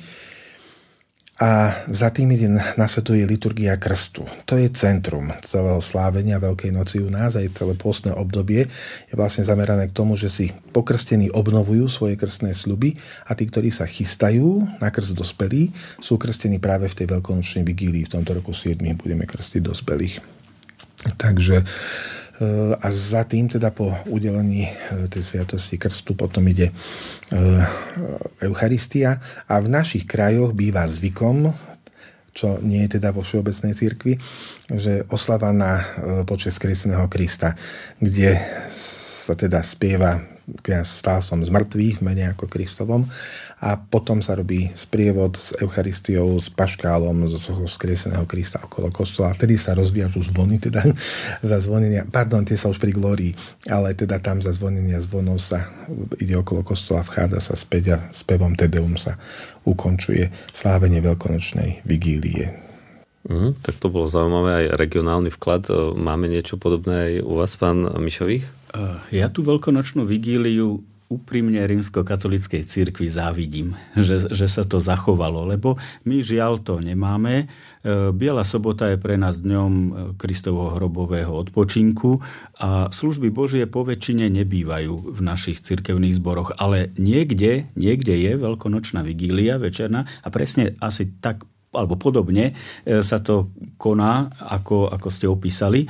a 1.39 1.71
za 1.87 2.11
tým 2.11 2.35
nasleduje 2.75 3.23
liturgia 3.23 3.79
krstu. 3.79 4.27
To 4.43 4.59
je 4.59 4.67
centrum 4.75 5.31
celého 5.39 5.79
slávenia 5.79 6.35
Veľkej 6.35 6.75
noci 6.75 6.99
u 6.99 7.07
nás, 7.07 7.39
aj 7.39 7.55
celé 7.55 7.79
postné 7.79 8.11
obdobie 8.11 8.67
je 9.07 9.15
vlastne 9.15 9.47
zamerané 9.47 9.87
k 9.87 9.95
tomu, 9.95 10.19
že 10.19 10.27
si 10.27 10.51
pokrstení 10.75 11.31
obnovujú 11.31 11.87
svoje 11.87 12.19
krstné 12.19 12.51
sluby 12.51 12.99
a 13.23 13.39
tí, 13.39 13.47
ktorí 13.47 13.71
sa 13.71 13.87
chystajú 13.87 14.67
na 14.83 14.91
krst 14.91 15.15
dospelí, 15.15 15.71
sú 16.03 16.19
krstení 16.19 16.59
práve 16.59 16.91
v 16.91 16.97
tej 16.99 17.07
veľkonočnej 17.07 17.63
vigílii. 17.63 18.03
V 18.11 18.13
tomto 18.19 18.35
roku 18.35 18.51
7 18.51 18.75
budeme 18.99 19.23
krstiť 19.23 19.63
dospelých. 19.63 20.19
Takže 21.15 21.63
a 22.79 22.87
za 22.87 23.27
tým 23.27 23.51
teda 23.51 23.67
po 23.75 23.91
udelení 24.07 24.63
e, 24.63 24.71
tej 25.11 25.23
sviatosti 25.27 25.75
krstu 25.75 26.15
potom 26.15 26.47
ide 26.47 26.71
e, 26.71 26.73
Eucharistia. 28.39 29.19
A 29.51 29.59
v 29.59 29.67
našich 29.67 30.07
krajoch 30.07 30.55
býva 30.55 30.87
zvykom 30.87 31.51
čo 32.29 32.55
nie 32.63 32.87
je 32.87 32.95
teda 33.01 33.11
vo 33.11 33.19
Všeobecnej 33.19 33.75
cirkvi, 33.75 34.15
že 34.71 35.03
oslava 35.11 35.51
na 35.51 35.71
e, 35.75 35.83
počas 36.23 36.55
kresného 36.55 37.11
Krista, 37.11 37.59
kde 37.99 38.39
sa 38.71 39.35
teda 39.35 39.59
spieva 39.59 40.23
kniaz 40.63 40.97
stál 41.03 41.21
som 41.21 41.43
z 41.45 41.51
mŕtvych 41.51 42.01
v 42.01 42.05
mene 42.05 42.33
ako 42.33 42.49
Kristovom 42.49 43.05
a 43.59 43.75
potom 43.75 44.23
sa 44.23 44.39
robí 44.39 44.71
sprievod 44.71 45.35
s 45.35 45.51
Eucharistiou, 45.59 46.39
s 46.39 46.47
paškálom 46.47 47.27
z 47.27 47.35
skrieseného 47.67 48.23
Krista 48.23 48.63
okolo 48.63 48.87
kostola. 48.87 49.35
Vtedy 49.35 49.59
sa 49.59 49.75
rozvíjajú 49.75 50.31
zvony, 50.31 50.63
teda 50.63 50.79
za 51.49 51.57
zvonenia, 51.59 52.07
pardon, 52.07 52.47
tie 52.47 52.55
sa 52.55 52.71
už 52.71 52.79
pri 52.79 52.95
glórii, 52.95 53.35
ale 53.67 53.91
teda 53.91 54.23
tam 54.23 54.39
za 54.39 54.55
zvonenia 54.55 55.03
zvonov 55.03 55.43
sa 55.43 55.67
ide 56.23 56.39
okolo 56.39 56.63
kostola, 56.63 57.03
vchádza 57.03 57.51
sa 57.51 57.55
späť 57.59 57.83
a 57.95 57.97
spevom 58.15 58.55
Tedeum 58.55 58.95
sa 58.95 59.19
ukončuje 59.67 60.31
slávenie 60.55 61.03
veľkonočnej 61.03 61.83
vigílie. 61.83 62.69
Mm, 63.27 63.59
tak 63.59 63.75
to 63.83 63.91
bolo 63.91 64.07
zaujímavé, 64.07 64.49
aj 64.55 64.65
regionálny 64.79 65.29
vklad. 65.35 65.67
Máme 65.99 66.31
niečo 66.31 66.55
podobné 66.55 66.95
aj 66.95 67.13
u 67.27 67.33
vás, 67.35 67.51
pán 67.59 67.83
Mišových? 67.99 68.47
Ja 69.11 69.27
tú 69.27 69.43
veľkonočnú 69.43 70.07
vigíliu 70.07 70.79
úprimne 71.09 71.57
rímsko-katolíckej 71.65 72.61
cirkvi 72.61 73.09
závidím, 73.09 73.73
že, 73.97 74.29
že 74.29 74.45
sa 74.45 74.61
to 74.61 74.77
zachovalo, 74.77 75.49
lebo 75.49 75.81
my 76.05 76.21
žiaľ 76.21 76.61
to 76.61 76.77
nemáme. 76.77 77.49
E, 77.81 78.13
Biela 78.13 78.45
sobota 78.45 78.85
je 78.93 79.01
pre 79.01 79.17
nás 79.17 79.41
dňom 79.41 79.71
e, 79.73 79.89
Kristovho 80.21 80.77
hrobového 80.77 81.33
odpočinku 81.33 82.21
a 82.61 82.93
služby 82.93 83.33
Božie 83.33 83.65
po 83.65 83.81
väčšine 83.81 84.29
nebývajú 84.29 85.17
v 85.17 85.19
našich 85.25 85.65
cirkevných 85.65 86.13
zboroch, 86.13 86.53
ale 86.61 86.93
niekde, 87.01 87.73
niekde 87.73 88.13
je 88.13 88.37
veľkonočná 88.37 89.01
vigília 89.01 89.57
večerná 89.57 90.05
a 90.21 90.27
presne 90.29 90.77
asi 90.77 91.09
tak 91.17 91.41
alebo 91.73 91.97
podobne 91.97 92.53
e, 92.85 93.01
sa 93.01 93.17
to 93.17 93.49
koná, 93.81 94.29
ako, 94.45 94.93
ako 94.93 95.09
ste 95.09 95.25
opísali 95.25 95.89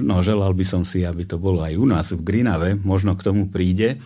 No, 0.00 0.24
želal 0.24 0.56
by 0.56 0.64
som 0.64 0.82
si, 0.88 1.04
aby 1.04 1.28
to 1.28 1.36
bolo 1.36 1.60
aj 1.60 1.76
u 1.76 1.84
nás 1.84 2.16
v 2.16 2.24
Grinave, 2.24 2.80
možno 2.80 3.12
k 3.12 3.28
tomu 3.28 3.52
príde. 3.52 4.00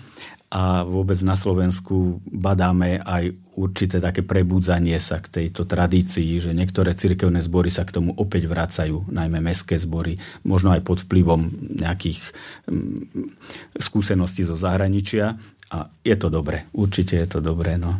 A 0.47 0.87
vôbec 0.87 1.19
na 1.27 1.35
Slovensku 1.35 2.23
badáme 2.27 3.03
aj 3.03 3.35
určité 3.59 3.99
také 3.99 4.23
prebudzanie 4.23 4.95
sa 5.03 5.19
k 5.19 5.43
tejto 5.43 5.67
tradícii, 5.67 6.39
že 6.39 6.55
niektoré 6.55 6.95
cirkevné 6.95 7.43
zbory 7.43 7.71
sa 7.71 7.83
k 7.83 7.99
tomu 7.99 8.15
opäť 8.15 8.47
vracajú, 8.47 9.11
najmä 9.11 9.43
mestské 9.43 9.75
zbory, 9.75 10.19
možno 10.47 10.71
aj 10.71 10.87
pod 10.87 11.03
vplyvom 11.03 11.51
nejakých 11.83 12.23
mm, 12.71 13.35
skúseností 13.79 14.47
zo 14.47 14.55
zahraničia. 14.55 15.39
A 15.67 15.91
je 16.07 16.15
to 16.15 16.31
dobre, 16.31 16.71
určite 16.75 17.19
je 17.19 17.27
to 17.27 17.39
dobré. 17.43 17.75
No. 17.75 17.99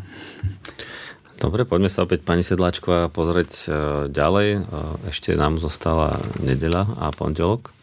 Dobre, 1.37 1.69
poďme 1.69 1.91
sa 1.91 2.07
opäť 2.07 2.25
pani 2.25 2.41
Sedláčková 2.41 3.13
pozrieť 3.13 3.53
e, 3.53 3.65
ďalej. 4.09 4.49
E, 4.55 4.61
ešte 5.13 5.37
nám 5.37 5.61
zostala 5.61 6.23
nedeľa 6.41 6.97
a 6.97 7.13
pondelok. 7.13 7.76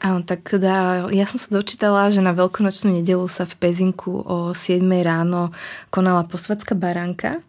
Áno, 0.00 0.24
tak 0.24 0.48
teda 0.48 1.06
ja 1.12 1.28
som 1.28 1.36
sa 1.36 1.52
dočítala, 1.52 2.08
že 2.08 2.24
na 2.24 2.32
veľkonočnú 2.32 2.96
nedelu 2.96 3.28
sa 3.28 3.44
v 3.44 3.52
Pezinku 3.60 4.24
o 4.24 4.56
7 4.56 4.80
ráno 5.04 5.52
konala 5.92 6.24
posvedská 6.24 6.72
baránka. 6.72 7.44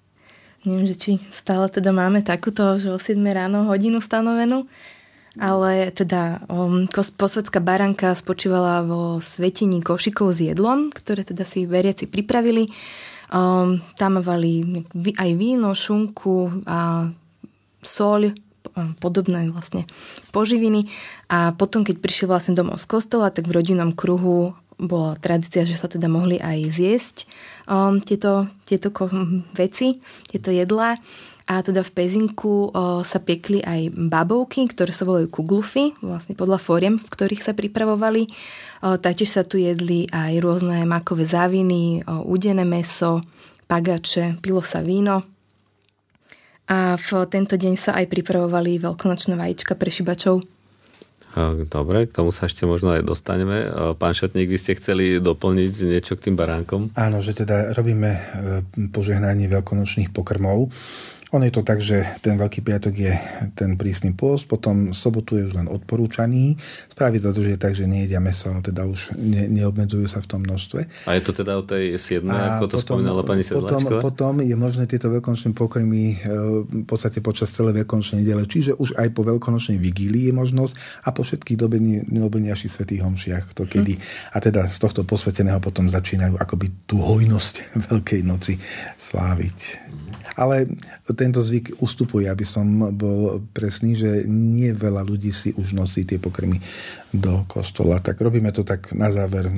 Neviem, 0.67 0.83
že 0.83 0.99
či 0.99 1.11
stále 1.31 1.71
teda 1.71 1.95
máme 1.95 2.19
takúto, 2.27 2.75
že 2.75 2.91
o 2.91 2.99
7 2.99 3.15
ráno 3.31 3.71
hodinu 3.71 4.03
stanovenú. 4.03 4.67
Ale 5.39 5.95
teda 5.95 6.43
um, 6.51 6.91
posvedská 6.91 7.63
baranka 7.63 8.11
spočívala 8.11 8.83
vo 8.83 9.23
svetení 9.23 9.79
košikov 9.79 10.35
s 10.35 10.43
jedlom, 10.43 10.91
ktoré 10.91 11.23
teda 11.23 11.47
si 11.47 11.63
veriaci 11.63 12.03
pripravili. 12.11 12.67
Um, 13.31 13.79
tam 13.95 14.19
mali 14.19 14.83
aj 15.15 15.29
víno, 15.39 15.71
šunku 15.71 16.67
a 16.67 17.07
soľ, 17.79 18.35
podobné 19.01 19.49
vlastne 19.51 19.89
poživiny. 20.31 20.87
A 21.27 21.51
potom, 21.51 21.83
keď 21.83 21.99
prišiel 21.99 22.31
vlastne 22.31 22.55
domov 22.55 22.79
z 22.79 22.87
kostola, 22.87 23.33
tak 23.33 23.49
v 23.49 23.55
rodinnom 23.57 23.91
kruhu 23.91 24.55
bola 24.81 25.13
tradícia, 25.21 25.61
že 25.61 25.77
sa 25.77 25.85
teda 25.85 26.09
mohli 26.09 26.41
aj 26.41 26.57
zjesť 26.73 27.17
um, 27.69 28.01
tieto, 28.01 28.49
tieto 28.65 28.89
veci, 29.53 30.01
tieto 30.25 30.49
jedlá. 30.49 30.97
A 31.51 31.59
teda 31.61 31.83
v 31.83 31.91
Pezinku 31.91 32.71
uh, 32.71 33.03
sa 33.03 33.19
piekli 33.19 33.59
aj 33.61 33.91
babovky, 33.91 34.71
ktoré 34.71 34.95
sa 34.95 35.03
volajú 35.03 35.27
kuglufy, 35.27 35.93
vlastne 35.99 36.33
podľa 36.33 36.57
fóriem, 36.57 36.95
v 36.95 37.07
ktorých 37.11 37.43
sa 37.43 37.53
pripravovali. 37.53 38.31
Taktiež 38.81 39.29
sa 39.29 39.45
tu 39.45 39.61
jedli 39.61 40.09
aj 40.09 40.41
rôzne 40.41 40.81
makové 40.89 41.27
záviny, 41.27 42.01
uh, 42.01 42.23
udené 42.25 42.65
meso, 42.65 43.21
pagače, 43.69 44.41
pilo 44.41 44.65
sa 44.65 44.81
víno. 44.81 45.27
A 46.71 46.95
v 46.95 47.27
tento 47.27 47.59
deň 47.59 47.75
sa 47.75 47.91
aj 47.99 48.07
pripravovali 48.07 48.79
veľkonočné 48.79 49.35
vajíčka 49.35 49.75
pre 49.75 49.91
šibačov. 49.91 50.39
Dobre, 51.67 52.07
k 52.07 52.15
tomu 52.15 52.31
sa 52.35 52.47
ešte 52.47 52.67
možno 52.67 52.91
aj 52.95 53.07
dostaneme. 53.07 53.67
Pán 53.95 54.11
Šotník, 54.11 54.51
vy 54.51 54.59
ste 54.59 54.75
chceli 54.75 55.19
doplniť 55.19 55.71
niečo 55.87 56.19
k 56.19 56.27
tým 56.27 56.35
baránkom? 56.35 56.91
Áno, 56.95 57.23
že 57.23 57.31
teda 57.31 57.71
robíme 57.71 58.11
e, 58.11 58.21
požehnanie 58.91 59.47
veľkonočných 59.47 60.11
pokrmov 60.11 60.75
ono 61.31 61.47
je 61.47 61.53
to 61.55 61.63
tak, 61.63 61.79
že 61.79 62.03
ten 62.19 62.35
Veľký 62.35 62.59
piatok 62.59 62.93
je 62.93 63.13
ten 63.55 63.79
prísny 63.79 64.11
pôst, 64.11 64.51
potom 64.51 64.91
sobotu 64.91 65.39
je 65.39 65.47
už 65.47 65.55
len 65.55 65.67
odporúčaný. 65.71 66.59
Spraví 66.91 67.23
to, 67.23 67.31
že 67.31 67.55
je 67.55 67.59
tak, 67.59 67.71
že 67.71 67.87
nejedia 67.87 68.19
meso, 68.19 68.51
ale 68.51 68.59
teda 68.59 68.83
už 68.83 69.15
ne, 69.15 69.47
neobmedzujú 69.47 70.11
sa 70.11 70.19
v 70.19 70.27
tom 70.27 70.43
množstve. 70.43 71.07
A 71.07 71.15
je 71.15 71.23
to 71.23 71.31
teda 71.31 71.55
o 71.55 71.63
tej 71.63 71.95
7, 71.95 72.27
a 72.27 72.59
ako 72.59 72.65
to 72.67 72.77
potom, 72.83 72.99
spomínala 72.99 73.23
pani 73.23 73.43
Sedláčková? 73.47 74.03
Potom, 74.03 74.43
potom 74.43 74.43
je 74.43 74.55
možné 74.59 74.83
tieto 74.91 75.07
veľkonočné 75.07 75.55
pokrmy 75.55 76.03
e, 76.11 76.15
v 76.67 76.85
podstate 76.85 77.23
počas 77.23 77.55
celej 77.55 77.79
veľkonočnej 77.79 78.27
nedele, 78.27 78.43
čiže 78.43 78.75
už 78.75 78.99
aj 78.99 79.07
po 79.15 79.23
veľkonočnej 79.23 79.79
vigílii 79.79 80.27
je 80.29 80.33
možnosť 80.35 80.73
a 81.07 81.15
po 81.15 81.23
všetkých 81.23 81.57
dobeniaších 82.11 82.71
svetých 82.75 83.07
homšiach 83.07 83.55
to 83.55 83.63
kedy. 83.63 83.95
Hm. 83.95 84.01
A 84.35 84.37
teda 84.43 84.67
z 84.67 84.77
tohto 84.83 85.07
posveteného 85.07 85.63
potom 85.63 85.87
začínajú 85.87 86.35
akoby 86.35 86.67
tú 86.83 86.99
hojnosť 86.99 87.55
Veľkej 87.87 88.21
noci 88.27 88.59
sláviť. 88.99 89.57
Ale 90.35 90.67
tento 91.11 91.43
zvyk 91.43 91.83
ustupuje, 91.83 92.31
aby 92.31 92.47
som 92.47 92.95
bol 92.95 93.43
presný, 93.51 93.99
že 93.99 94.23
nie 94.27 94.71
veľa 94.71 95.03
ľudí 95.03 95.35
si 95.35 95.51
už 95.51 95.75
nosí 95.75 96.07
tie 96.07 96.21
pokrmy 96.23 96.59
do 97.11 97.43
kostola. 97.51 97.99
Tak 97.99 98.15
robíme 98.15 98.55
to 98.55 98.63
tak 98.63 98.95
na 98.95 99.11
záver, 99.11 99.51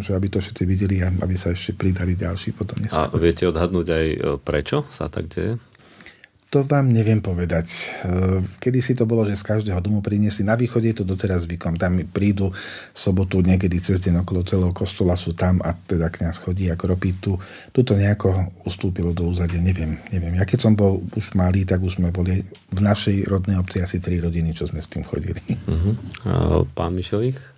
že 0.00 0.16
aby 0.16 0.28
to 0.32 0.40
všetci 0.40 0.64
videli 0.64 1.04
a 1.04 1.12
aby 1.12 1.36
sa 1.36 1.52
ešte 1.52 1.76
pridali 1.76 2.16
ďalší 2.16 2.56
potom 2.56 2.80
neskôr. 2.80 3.12
A 3.12 3.20
viete 3.20 3.44
odhadnúť 3.44 3.86
aj 3.92 4.06
e, 4.08 4.18
prečo 4.40 4.88
sa 4.88 5.12
tak 5.12 5.28
deje? 5.28 5.60
To 6.54 6.62
vám 6.62 6.94
neviem 6.94 7.18
povedať. 7.18 7.66
E, 8.06 8.38
kedy 8.62 8.78
si 8.78 8.94
to 8.94 9.10
bolo, 9.10 9.26
že 9.26 9.34
z 9.34 9.42
každého 9.42 9.82
domu 9.82 9.98
priniesli. 9.98 10.46
Na 10.46 10.54
východe 10.54 10.86
je 10.86 11.02
to 11.02 11.04
doteraz 11.04 11.50
zvykom. 11.50 11.74
Tam 11.74 11.98
prídu 12.06 12.54
v 12.54 12.94
sobotu 12.94 13.42
niekedy 13.42 13.82
cez 13.82 13.98
deň 13.98 14.22
okolo 14.22 14.46
celého 14.46 14.70
kostola 14.70 15.18
sú 15.18 15.34
tam 15.34 15.58
a 15.66 15.74
teda 15.74 16.14
kniaz 16.14 16.38
chodí 16.38 16.70
ako 16.70 16.94
ropí. 16.94 17.18
Tu, 17.18 17.34
tu 17.74 17.80
to 17.82 17.98
nejako 17.98 18.54
ustúpilo 18.62 19.10
do 19.10 19.26
úzadia. 19.26 19.58
Neviem, 19.58 19.98
neviem. 20.14 20.38
Ja 20.38 20.46
keď 20.46 20.70
som 20.70 20.78
bol 20.78 21.02
už 21.18 21.34
malý, 21.34 21.66
tak 21.66 21.82
už 21.82 21.98
sme 21.98 22.14
boli 22.14 22.46
v 22.70 22.80
našej 22.80 23.26
rodnej 23.26 23.58
obci 23.58 23.82
asi 23.82 23.98
tri 23.98 24.22
rodiny, 24.22 24.54
čo 24.54 24.70
sme 24.70 24.78
s 24.78 24.86
tým 24.86 25.02
chodili. 25.02 25.42
Uh-huh. 25.66 25.98
A 26.22 26.62
pán 26.70 26.94
Mišových? 26.94 27.53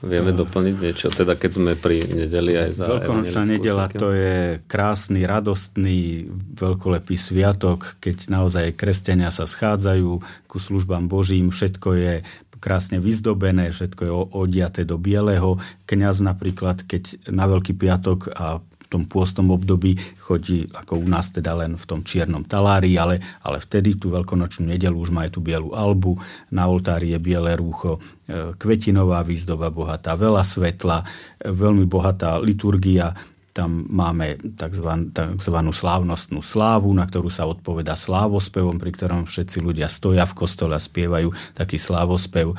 Vieme 0.00 0.32
doplniť 0.32 0.76
niečo, 0.80 1.12
teda 1.12 1.36
keď 1.36 1.50
sme 1.60 1.72
pri 1.76 2.08
nedeli 2.08 2.56
aj 2.56 2.70
za 2.72 2.84
Veľkonočná 2.88 3.42
nedela 3.44 3.84
to 3.92 4.16
je 4.16 4.64
krásny, 4.64 5.28
radostný, 5.28 6.24
veľkolepý 6.56 7.20
sviatok, 7.20 8.00
keď 8.00 8.32
naozaj 8.32 8.80
kresťania 8.80 9.28
sa 9.28 9.44
schádzajú 9.44 10.10
ku 10.48 10.56
službám 10.56 11.04
Božím, 11.04 11.52
všetko 11.52 11.88
je 12.00 12.14
krásne 12.60 13.00
vyzdobené, 13.00 13.72
všetko 13.72 14.00
je 14.04 14.12
odiaté 14.36 14.84
do 14.84 15.00
bieleho. 15.00 15.60
Kňaz 15.88 16.20
napríklad, 16.20 16.84
keď 16.84 17.32
na 17.32 17.48
Veľký 17.48 17.72
piatok 17.72 18.32
a 18.36 18.60
tom 18.90 19.06
pôstom 19.06 19.54
období 19.54 19.94
chodí 20.18 20.66
ako 20.66 20.98
u 20.98 21.06
nás 21.06 21.30
teda 21.30 21.54
len 21.54 21.78
v 21.78 21.84
tom 21.86 22.02
čiernom 22.02 22.42
talári, 22.42 22.98
ale, 22.98 23.22
ale 23.46 23.62
vtedy 23.62 23.94
tú 23.94 24.10
veľkonočnú 24.10 24.66
nedelu 24.66 24.98
už 24.98 25.14
má 25.14 25.30
tú 25.30 25.38
bielu 25.38 25.70
albu, 25.70 26.18
na 26.50 26.66
oltári 26.66 27.14
je 27.14 27.18
biele 27.22 27.54
rúcho, 27.54 28.02
e, 28.26 28.58
kvetinová 28.58 29.22
výzdoba 29.22 29.70
bohatá, 29.70 30.18
veľa 30.18 30.42
svetla, 30.42 31.06
e, 31.38 31.54
veľmi 31.54 31.86
bohatá 31.86 32.42
liturgia, 32.42 33.14
tam 33.50 33.86
máme 33.90 34.38
tzv. 34.58 35.10
tzv. 35.10 35.56
slávnostnú 35.74 36.40
slávu, 36.42 36.90
na 36.94 37.06
ktorú 37.06 37.30
sa 37.30 37.50
odpoveda 37.50 37.98
slávospevom, 37.98 38.78
pri 38.78 38.90
ktorom 38.94 39.26
všetci 39.26 39.58
ľudia 39.58 39.90
stoja 39.90 40.22
v 40.26 40.38
kostole 40.38 40.78
a 40.78 40.82
spievajú 40.82 41.34
taký 41.58 41.74
slávospev. 41.74 42.54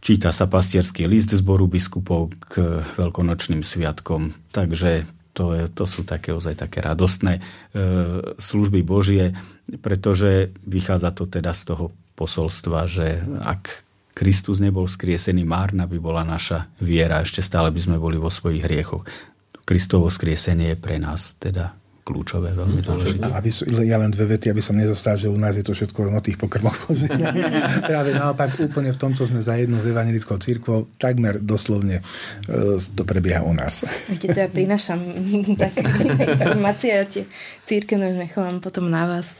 Číta 0.00 0.32
sa 0.32 0.48
pastierský 0.48 1.04
list 1.04 1.36
zboru 1.36 1.68
biskupov 1.68 2.32
k 2.48 2.80
veľkonočným 2.96 3.60
sviatkom. 3.60 4.32
Takže 4.48 5.19
to, 5.32 5.54
je, 5.54 5.64
to 5.70 5.84
sú 5.86 6.02
také 6.02 6.34
ozaj 6.34 6.58
také 6.58 6.82
radostné 6.82 7.38
e, 7.38 7.42
služby 8.36 8.82
Božie, 8.82 9.32
pretože 9.80 10.50
vychádza 10.66 11.14
to 11.14 11.30
teda 11.30 11.54
z 11.54 11.62
toho 11.74 11.84
posolstva, 12.18 12.84
že 12.90 13.22
ak 13.40 13.86
Kristus 14.12 14.60
nebol 14.60 14.84
skriesený, 14.84 15.46
márna 15.48 15.88
by 15.88 15.96
bola 15.96 16.26
naša 16.26 16.68
viera, 16.82 17.24
ešte 17.24 17.40
stále 17.40 17.72
by 17.72 17.80
sme 17.80 17.96
boli 17.96 18.20
vo 18.20 18.28
svojich 18.28 18.66
hriechoch. 18.66 19.06
Kristovo 19.64 20.10
skriesenie 20.10 20.74
je 20.74 20.82
pre 20.82 20.98
nás 20.98 21.38
teda 21.38 21.72
kľúčové, 22.10 22.50
veľmi 22.58 22.82
hm, 22.82 22.86
dôležité. 22.90 23.22
Aby, 23.30 23.48
ja 23.86 23.96
len 24.02 24.10
dve 24.10 24.34
vety, 24.34 24.50
aby 24.50 24.58
som 24.58 24.74
nezostal, 24.74 25.14
že 25.14 25.30
u 25.30 25.38
nás 25.38 25.54
je 25.54 25.62
to 25.62 25.70
všetko 25.70 26.10
len 26.10 26.18
o 26.18 26.22
tých 26.22 26.34
pokrmoch. 26.34 26.74
Práve 27.90 28.10
naopak, 28.10 28.58
úplne 28.58 28.90
v 28.90 28.98
tom, 28.98 29.14
čo 29.14 29.30
sme 29.30 29.38
zajedno 29.38 29.78
s 29.78 29.86
evangelickou 29.86 30.42
církvou, 30.42 30.90
takmer 30.98 31.38
doslovne 31.38 32.02
uh, 32.02 32.76
to 32.82 33.02
prebieha 33.06 33.46
u 33.46 33.54
nás. 33.54 33.86
Viete, 34.10 34.34
to 34.34 34.38
ja 34.42 34.50
prinašam 34.50 34.98
také 35.62 35.86
informácie 35.86 36.90
a 36.98 37.06
tie 37.06 37.22
církevné 37.70 38.18
nechovám 38.18 38.58
potom 38.58 38.90
na 38.90 39.06
vás. 39.06 39.38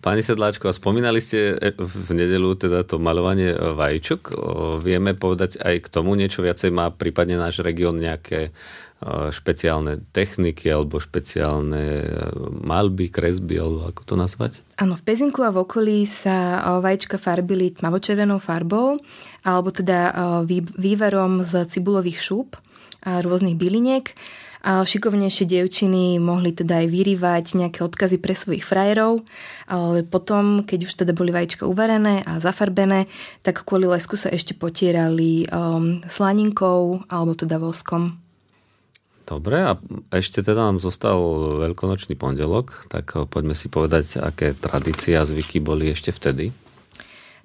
Pani 0.00 0.24
Sedláčko, 0.24 0.72
spomínali 0.72 1.20
ste 1.20 1.60
e, 1.60 1.76
v 1.76 2.08
nedelu 2.16 2.56
teda 2.56 2.88
to 2.88 2.96
malovanie 2.96 3.52
vajíčok. 3.52 4.32
Vieme 4.80 5.12
povedať 5.12 5.60
aj 5.60 5.84
k 5.84 5.92
tomu 5.92 6.16
niečo 6.16 6.40
viacej? 6.40 6.72
Má 6.72 6.88
prípadne 6.88 7.36
náš 7.36 7.60
región 7.60 8.00
nejaké 8.00 8.56
špeciálne 9.06 10.02
techniky 10.10 10.66
alebo 10.74 10.98
špeciálne 10.98 11.84
e, 12.02 12.06
malby, 12.66 13.06
kresby, 13.06 13.62
alebo 13.62 13.86
ako 13.94 14.02
to 14.02 14.14
nazvať? 14.18 14.52
Áno, 14.74 14.98
v 14.98 15.02
Pezinku 15.06 15.46
a 15.46 15.54
v 15.54 15.62
okolí 15.62 16.02
sa 16.02 16.58
vajíčka 16.82 17.14
farbili 17.14 17.70
tmavočervenou 17.70 18.42
farbou 18.42 18.98
alebo 19.46 19.70
teda 19.70 20.12
výverom 20.74 21.46
z 21.46 21.64
cibulových 21.70 22.18
šúp 22.18 22.58
a 23.06 23.22
rôznych 23.22 23.54
byliniek. 23.54 24.12
A 24.58 24.82
šikovnejšie 24.82 25.46
dievčiny 25.46 26.18
mohli 26.18 26.50
teda 26.50 26.82
aj 26.82 26.86
vyrývať 26.90 27.44
nejaké 27.62 27.86
odkazy 27.86 28.18
pre 28.18 28.34
svojich 28.34 28.66
frajerov, 28.66 29.22
ale 29.70 30.02
potom, 30.02 30.66
keď 30.66 30.78
už 30.82 30.92
teda 30.98 31.14
boli 31.14 31.30
vajíčka 31.30 31.62
uvarené 31.62 32.26
a 32.26 32.42
zafarbené, 32.42 33.06
tak 33.46 33.62
kvôli 33.62 33.86
lesku 33.86 34.18
sa 34.18 34.34
ešte 34.34 34.58
potierali 34.58 35.46
um, 35.46 36.02
slaninkou 36.02 37.06
alebo 37.06 37.38
teda 37.38 37.62
voskom. 37.62 38.18
Dobre, 39.28 39.60
a 39.60 39.76
ešte 40.08 40.40
teda 40.40 40.72
nám 40.72 40.80
zostal 40.80 41.20
veľkonočný 41.68 42.16
pondelok, 42.16 42.88
tak 42.88 43.12
poďme 43.28 43.52
si 43.52 43.68
povedať, 43.68 44.24
aké 44.24 44.56
tradície 44.56 45.12
a 45.20 45.28
zvyky 45.28 45.60
boli 45.60 45.92
ešte 45.92 46.16
vtedy. 46.16 46.48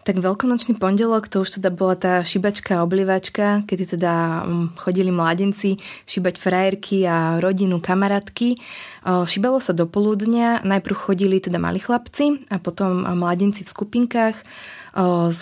Tak 0.03 0.19
veľkonočný 0.19 0.75
pondelok 0.79 1.31
to 1.31 1.47
už 1.47 1.59
teda 1.59 1.71
bola 1.71 1.95
tá 1.95 2.13
šibačka 2.27 2.79
a 2.79 2.83
oblivačka, 2.83 3.63
kedy 3.63 3.95
teda 3.95 4.43
mm, 4.43 4.67
chodili 4.75 5.15
mladenci 5.15 5.79
šibať 6.07 6.35
frajerky 6.43 7.07
a 7.07 7.39
rodinu, 7.39 7.79
kamarátky. 7.79 8.59
Šibalo 9.03 9.63
sa 9.63 9.71
do 9.71 9.87
poludnia, 9.87 10.59
najprv 10.59 10.95
chodili 11.07 11.39
teda 11.39 11.55
mali 11.55 11.79
chlapci 11.79 12.51
a 12.51 12.59
potom 12.59 13.07
mladenci 13.15 13.63
v 13.63 13.71
skupinkách 13.71 14.35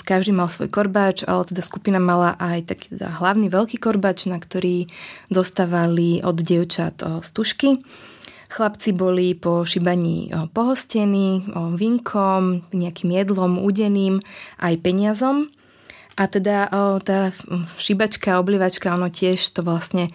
každý 0.08 0.32
mal 0.32 0.48
svoj 0.48 0.72
korbáč, 0.72 1.28
ale 1.28 1.44
teda 1.44 1.60
skupina 1.60 2.00
mala 2.00 2.40
aj 2.40 2.72
taký 2.72 2.96
teda 2.96 3.20
hlavný 3.20 3.52
veľký 3.52 3.78
korbáč, 3.84 4.32
na 4.32 4.40
ktorý 4.40 4.88
dostávali 5.28 6.24
od 6.24 6.40
dievčat 6.40 7.04
stužky. 7.20 7.84
Chlapci 8.52 8.92
boli 8.92 9.32
po 9.36 9.64
šibaní 9.64 10.32
pohostení 10.52 11.48
vinkom, 11.56 12.68
nejakým 12.76 13.10
jedlom, 13.16 13.64
údeným, 13.64 14.20
aj 14.60 14.76
peniazom. 14.84 15.48
A 16.20 16.28
teda 16.28 16.68
tá 17.08 17.32
šibačka, 17.80 18.44
oblivačka, 18.44 18.92
ono 18.92 19.08
tiež 19.08 19.56
to 19.56 19.64
vlastne 19.64 20.12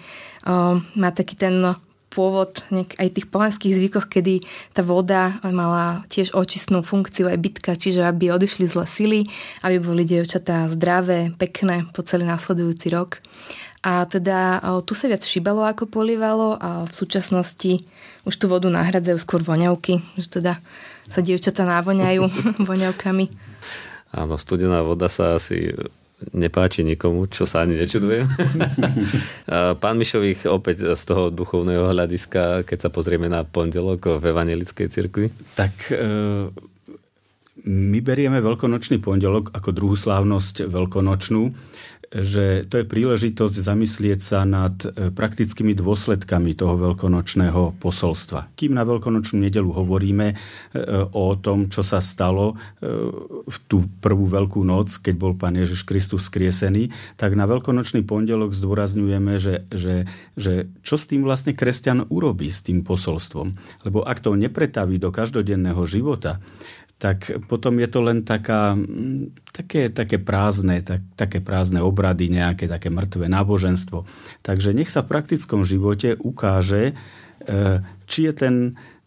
má 0.93 1.09
taký 1.17 1.37
ten 1.41 1.77
pôvod 2.17 2.65
aj 2.73 3.09
tých 3.13 3.29
pohanských 3.29 3.77
zvykoch, 3.77 4.09
kedy 4.09 4.41
tá 4.73 4.81
voda 4.81 5.37
mala 5.45 6.01
tiež 6.09 6.33
očistnú 6.33 6.81
funkciu 6.81 7.29
aj 7.29 7.37
bitka, 7.37 7.77
čiže 7.77 8.01
aby 8.01 8.33
odišli 8.33 8.65
zle 8.65 8.89
sily, 8.89 9.29
aby 9.61 9.77
boli 9.77 10.09
dievčatá 10.09 10.65
zdravé, 10.73 11.37
pekné 11.37 11.85
po 11.93 12.01
celý 12.01 12.25
následujúci 12.25 12.89
rok. 12.89 13.21
A 13.85 14.09
teda 14.09 14.59
tu 14.83 14.97
sa 14.99 15.07
viac 15.07 15.23
šibalo 15.23 15.63
ako 15.63 15.87
polívalo 15.87 16.59
a 16.59 16.89
v 16.89 16.93
súčasnosti 16.97 17.87
už 18.27 18.35
tú 18.35 18.51
vodu 18.51 18.67
nahradzajú 18.67 19.19
skôr 19.21 19.45
voňavky, 19.45 20.03
že 20.19 20.41
teda 20.41 20.59
sa 21.07 21.21
dievčatá 21.23 21.63
návoňajú 21.63 22.27
voňavkami. 22.71 23.27
Áno, 24.17 24.35
studená 24.41 24.81
voda 24.83 25.07
sa 25.07 25.39
asi 25.39 25.71
nepáči 26.33 26.81
nikomu, 26.81 27.29
čo 27.29 27.45
sa 27.45 27.65
ani 27.65 27.77
nečudujem. 27.77 28.25
Pán 29.83 29.97
Mišových 30.01 30.49
opäť 30.49 30.97
z 30.97 31.03
toho 31.05 31.29
duchovného 31.29 31.93
hľadiska, 31.93 32.65
keď 32.65 32.89
sa 32.89 32.91
pozrieme 32.93 33.29
na 33.29 33.45
pondelok 33.45 34.21
v 34.21 34.25
Evangelickej 34.33 34.89
cirkvi. 34.89 35.29
Tak 35.53 35.93
e, 35.93 35.97
my 37.67 37.99
berieme 38.01 38.41
veľkonočný 38.41 39.03
pondelok 39.03 39.53
ako 39.53 39.71
druhú 39.77 39.97
slávnosť 39.97 40.71
veľkonočnú 40.73 41.43
že 42.23 42.65
to 42.71 42.81
je 42.81 42.87
príležitosť 42.89 43.57
zamyslieť 43.61 44.21
sa 44.25 44.49
nad 44.49 44.73
e, 44.85 45.13
praktickými 45.13 45.77
dôsledkami 45.77 46.57
toho 46.57 46.81
veľkonočného 46.81 47.77
posolstva. 47.77 48.57
Kým 48.57 48.73
na 48.73 48.89
veľkonočnú 48.89 49.45
nedelu 49.45 49.69
hovoríme 49.69 50.33
e, 50.33 50.35
o 51.13 51.37
tom, 51.37 51.69
čo 51.69 51.85
sa 51.85 52.01
stalo 52.01 52.55
e, 52.55 52.89
v 53.45 53.57
tú 53.69 53.85
prvú 54.01 54.31
veľkú 54.31 54.65
noc, 54.65 54.97
keď 55.05 55.15
bol 55.17 55.37
Pán 55.37 55.61
Ježiš 55.61 55.85
Kristus 55.85 56.29
skriesený, 56.33 56.93
tak 57.21 57.37
na 57.37 57.45
veľkonočný 57.45 58.07
pondelok 58.09 58.57
zdôrazňujeme, 58.57 59.37
že, 59.37 59.69
že, 59.69 60.09
že 60.39 60.73
čo 60.81 60.97
s 60.97 61.05
tým 61.11 61.27
vlastne 61.27 61.53
kresťan 61.53 62.09
urobí 62.09 62.49
s 62.49 62.65
tým 62.65 62.81
posolstvom. 62.81 63.53
Lebo 63.85 64.01
ak 64.01 64.25
to 64.25 64.33
nepretaví 64.33 64.97
do 64.97 65.13
každodenného 65.13 65.85
života, 65.85 66.41
tak 66.97 67.29
potom 67.45 67.77
je 67.77 67.89
to 67.93 68.01
len 68.01 68.25
taká, 68.25 68.73
také, 69.53 69.93
také 69.93 70.17
prázdne, 70.17 70.81
tak, 70.81 71.05
také 71.13 71.45
prázdne 71.45 71.85
obrady, 71.85 72.33
nejaké 72.33 72.73
také 72.73 72.89
mŕtve 72.89 73.29
náboženstvo. 73.29 74.09
Takže 74.41 74.73
nech 74.73 74.89
sa 74.89 75.05
v 75.05 75.13
praktickom 75.13 75.61
živote 75.69 76.17
ukáže, 76.17 76.97
e, 77.45 77.85
či 78.09 78.21
je 78.25 78.33
ten 78.33 78.55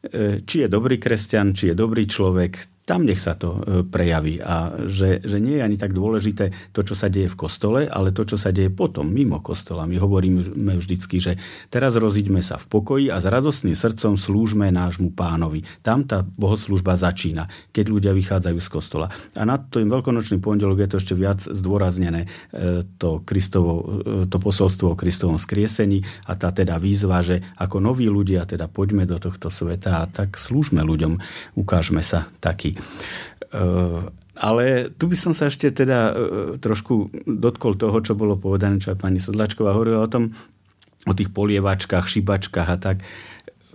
e, 0.06 0.38
či 0.46 0.66
je 0.66 0.68
dobrý 0.70 1.02
kresťan, 1.02 1.58
či 1.58 1.74
je 1.74 1.76
dobrý 1.76 2.06
človek 2.06 2.62
tam 2.90 3.06
nech 3.06 3.22
sa 3.22 3.38
to 3.38 3.62
e, 3.62 3.86
prejaví. 3.86 4.42
A 4.42 4.82
že, 4.90 5.22
že 5.22 5.38
nie 5.38 5.62
je 5.62 5.66
ani 5.70 5.78
tak 5.78 5.94
dôležité 5.94 6.74
to, 6.74 6.82
čo 6.82 6.98
sa 6.98 7.06
deje 7.06 7.30
v 7.30 7.38
kostole, 7.38 7.86
ale 7.86 8.10
to, 8.10 8.26
čo 8.26 8.34
sa 8.34 8.50
deje 8.50 8.74
potom, 8.74 9.06
mimo 9.06 9.46
kostola. 9.46 9.86
My 9.86 10.02
hovoríme 10.02 10.42
vždycky, 10.82 11.22
že 11.22 11.38
teraz 11.70 11.94
rozíďme 12.02 12.42
sa 12.42 12.58
v 12.58 12.66
pokoji 12.66 13.14
a 13.14 13.22
s 13.22 13.30
radostným 13.30 13.78
srdcom 13.78 14.18
slúžme 14.18 14.74
nášmu 14.74 15.14
pánovi. 15.14 15.62
Tam 15.86 16.02
tá 16.02 16.26
bohoslužba 16.26 16.98
začína, 16.98 17.46
keď 17.70 17.86
ľudia 17.94 18.12
vychádzajú 18.18 18.58
z 18.58 18.70
kostola. 18.74 19.06
A 19.38 19.46
na 19.46 19.62
tým 19.62 19.86
veľkonočný 19.86 20.42
pondelok 20.42 20.82
je 20.82 20.90
to 20.90 20.98
ešte 20.98 21.14
viac 21.14 21.46
zdôraznené 21.46 22.26
e, 22.26 22.82
to, 22.98 23.22
Kristovo, 23.22 24.02
e, 24.02 24.26
to 24.26 24.42
posolstvo 24.42 24.98
o 24.98 25.00
Kristovom 25.00 25.38
skriesení 25.38 26.02
a 26.26 26.34
tá 26.34 26.50
teda 26.50 26.82
výzva, 26.82 27.22
že 27.22 27.38
ako 27.62 27.86
noví 27.86 28.10
ľudia 28.10 28.50
teda 28.50 28.66
poďme 28.66 29.06
do 29.06 29.22
tohto 29.22 29.54
sveta 29.54 30.02
a 30.02 30.10
tak 30.10 30.42
slúžme 30.42 30.82
ľuďom, 30.82 31.22
ukážme 31.54 32.02
sa 32.02 32.26
taký. 32.42 32.79
Eh, 33.50 34.02
ale 34.40 34.94
tu 34.96 35.10
by 35.10 35.18
som 35.18 35.34
sa 35.34 35.50
ešte 35.50 35.74
teda 35.74 36.00
eh, 36.14 36.16
trošku 36.62 37.10
dotkol 37.26 37.76
toho, 37.76 37.98
čo 38.06 38.14
bolo 38.14 38.38
povedané, 38.38 38.78
čo 38.78 38.94
aj 38.94 39.02
pani 39.02 39.18
Sedlačková 39.18 39.74
hovorila 39.74 40.06
o 40.06 40.12
tom, 40.12 40.38
o 41.08 41.14
tých 41.16 41.34
polievačkách, 41.34 42.06
šibačkách 42.06 42.70
a 42.70 42.78
tak. 42.78 42.98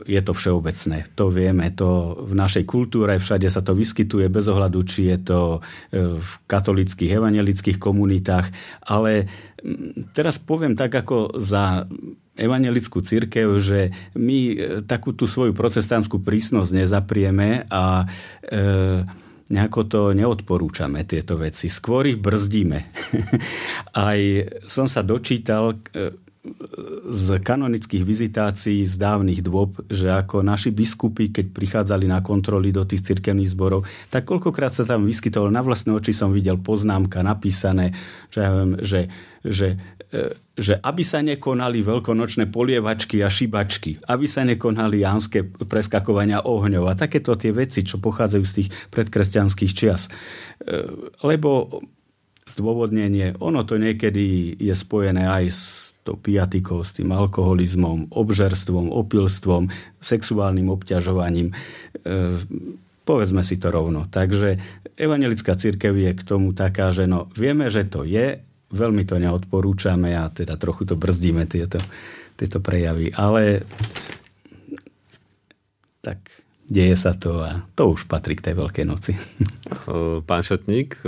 Je 0.02 0.18
to 0.18 0.35
všeobecné, 0.35 1.07
to 1.14 1.30
vieme, 1.30 1.70
to 1.70 2.18
v 2.26 2.35
našej 2.35 2.66
kultúre, 2.66 3.22
všade 3.22 3.46
sa 3.46 3.62
to 3.62 3.78
vyskytuje 3.78 4.26
bez 4.26 4.50
ohľadu, 4.50 4.83
či 4.83 5.14
je 5.14 5.18
to 5.22 5.40
eh, 5.59 6.18
v 6.18 6.30
katolických, 6.50 7.14
evangelických 7.14 7.78
komunitách, 7.78 8.50
ale 8.90 9.30
mm, 9.62 10.11
teraz 10.11 10.42
poviem 10.42 10.74
tak, 10.74 10.90
ako 10.98 11.38
za 11.38 11.87
evangelickú 12.35 12.98
církev, 12.98 13.46
že 13.62 13.94
my 14.18 14.38
takú 14.90 15.14
tú 15.14 15.30
svoju 15.30 15.54
protestantskú 15.54 16.18
prísnosť 16.18 16.83
nezaprieme 16.83 17.70
a 17.70 18.11
e, 18.42 19.07
nejako 19.54 19.80
to 19.87 20.00
neodporúčame, 20.16 21.07
tieto 21.07 21.38
veci. 21.38 21.70
Skôr 21.70 22.11
ich 22.11 22.18
brzdíme. 22.18 22.78
Aj 24.11 24.20
som 24.66 24.90
sa 24.90 25.07
dočítal 25.07 25.78
e, 25.94 26.16
z 27.09 27.40
kanonických 27.40 28.04
vizitácií 28.04 28.85
z 28.85 29.00
dávnych 29.00 29.40
dôb, 29.40 29.80
že 29.88 30.12
ako 30.12 30.44
naši 30.44 30.76
biskupy, 30.76 31.33
keď 31.33 31.46
prichádzali 31.57 32.04
na 32.04 32.20
kontroly 32.20 32.68
do 32.68 32.85
tých 32.85 33.00
cirkevných 33.00 33.48
zborov, 33.48 33.88
tak 34.12 34.28
koľkokrát 34.28 34.68
sa 34.68 34.85
tam 34.85 35.09
vyskytovalo, 35.09 35.48
na 35.48 35.64
vlastné 35.64 35.96
oči 35.96 36.12
som 36.12 36.37
videl 36.37 36.61
poznámka 36.61 37.24
napísané, 37.24 37.96
že, 38.28 38.44
ja 38.44 38.50
viem, 38.52 38.76
že, 38.85 39.00
že, 39.40 39.80
e, 40.12 40.37
že 40.52 40.76
aby 40.85 41.00
sa 41.00 41.24
nekonali 41.24 41.80
veľkonočné 41.80 42.52
polievačky 42.52 43.24
a 43.24 43.33
šibačky, 43.33 44.04
aby 44.04 44.26
sa 44.28 44.44
nekonali 44.44 45.00
jánske 45.00 45.48
preskakovania 45.64 46.44
ohňov 46.44 46.92
a 46.92 46.98
takéto 46.98 47.40
tie 47.40 47.57
veci, 47.57 47.88
čo 47.88 47.96
pochádzajú 48.04 48.44
z 48.44 48.54
tých 48.61 48.68
predkresťanských 48.92 49.72
čias. 49.72 50.12
E, 50.61 50.76
lebo 51.24 51.80
zdôvodnenie. 52.44 53.40
Ono 53.40 53.64
to 53.64 53.80
niekedy 53.80 54.52
je 54.61 54.74
spojené 54.76 55.24
aj 55.24 55.44
s 55.48 55.62
tou 56.04 56.20
piatikou, 56.20 56.85
s 56.85 56.92
tým 56.92 57.09
alkoholizmom, 57.16 58.12
obžerstvom, 58.12 58.92
opilstvom, 58.92 59.72
sexuálnym 60.04 60.68
obťažovaním. 60.68 61.50
E, 61.50 61.54
povedzme 63.09 63.40
si 63.40 63.57
to 63.57 63.72
rovno. 63.72 64.04
Takže 64.12 64.61
evangelická 65.00 65.57
církev 65.57 65.96
je 65.96 66.12
k 66.12 66.22
tomu 66.22 66.52
taká, 66.52 66.92
že 66.92 67.09
no, 67.09 67.33
vieme, 67.33 67.72
že 67.72 67.88
to 67.88 68.04
je, 68.04 68.37
veľmi 68.68 69.09
to 69.09 69.16
neodporúčame 69.16 70.12
a 70.12 70.28
teda 70.28 70.61
trochu 70.61 70.85
to 70.85 71.00
brzdíme 71.00 71.48
tieto, 71.48 71.80
tieto 72.37 72.61
prejavy. 72.61 73.09
Ale 73.16 73.64
tak 76.04 76.20
deje 76.68 76.96
sa 77.00 77.16
to 77.16 77.40
a 77.40 77.64
to 77.72 77.96
už 77.96 78.04
patrí 78.04 78.37
k 78.37 78.52
tej 78.52 78.54
Veľkej 78.61 78.85
noci. 78.85 79.16
Pán 80.28 80.42
Šotník, 80.44 81.00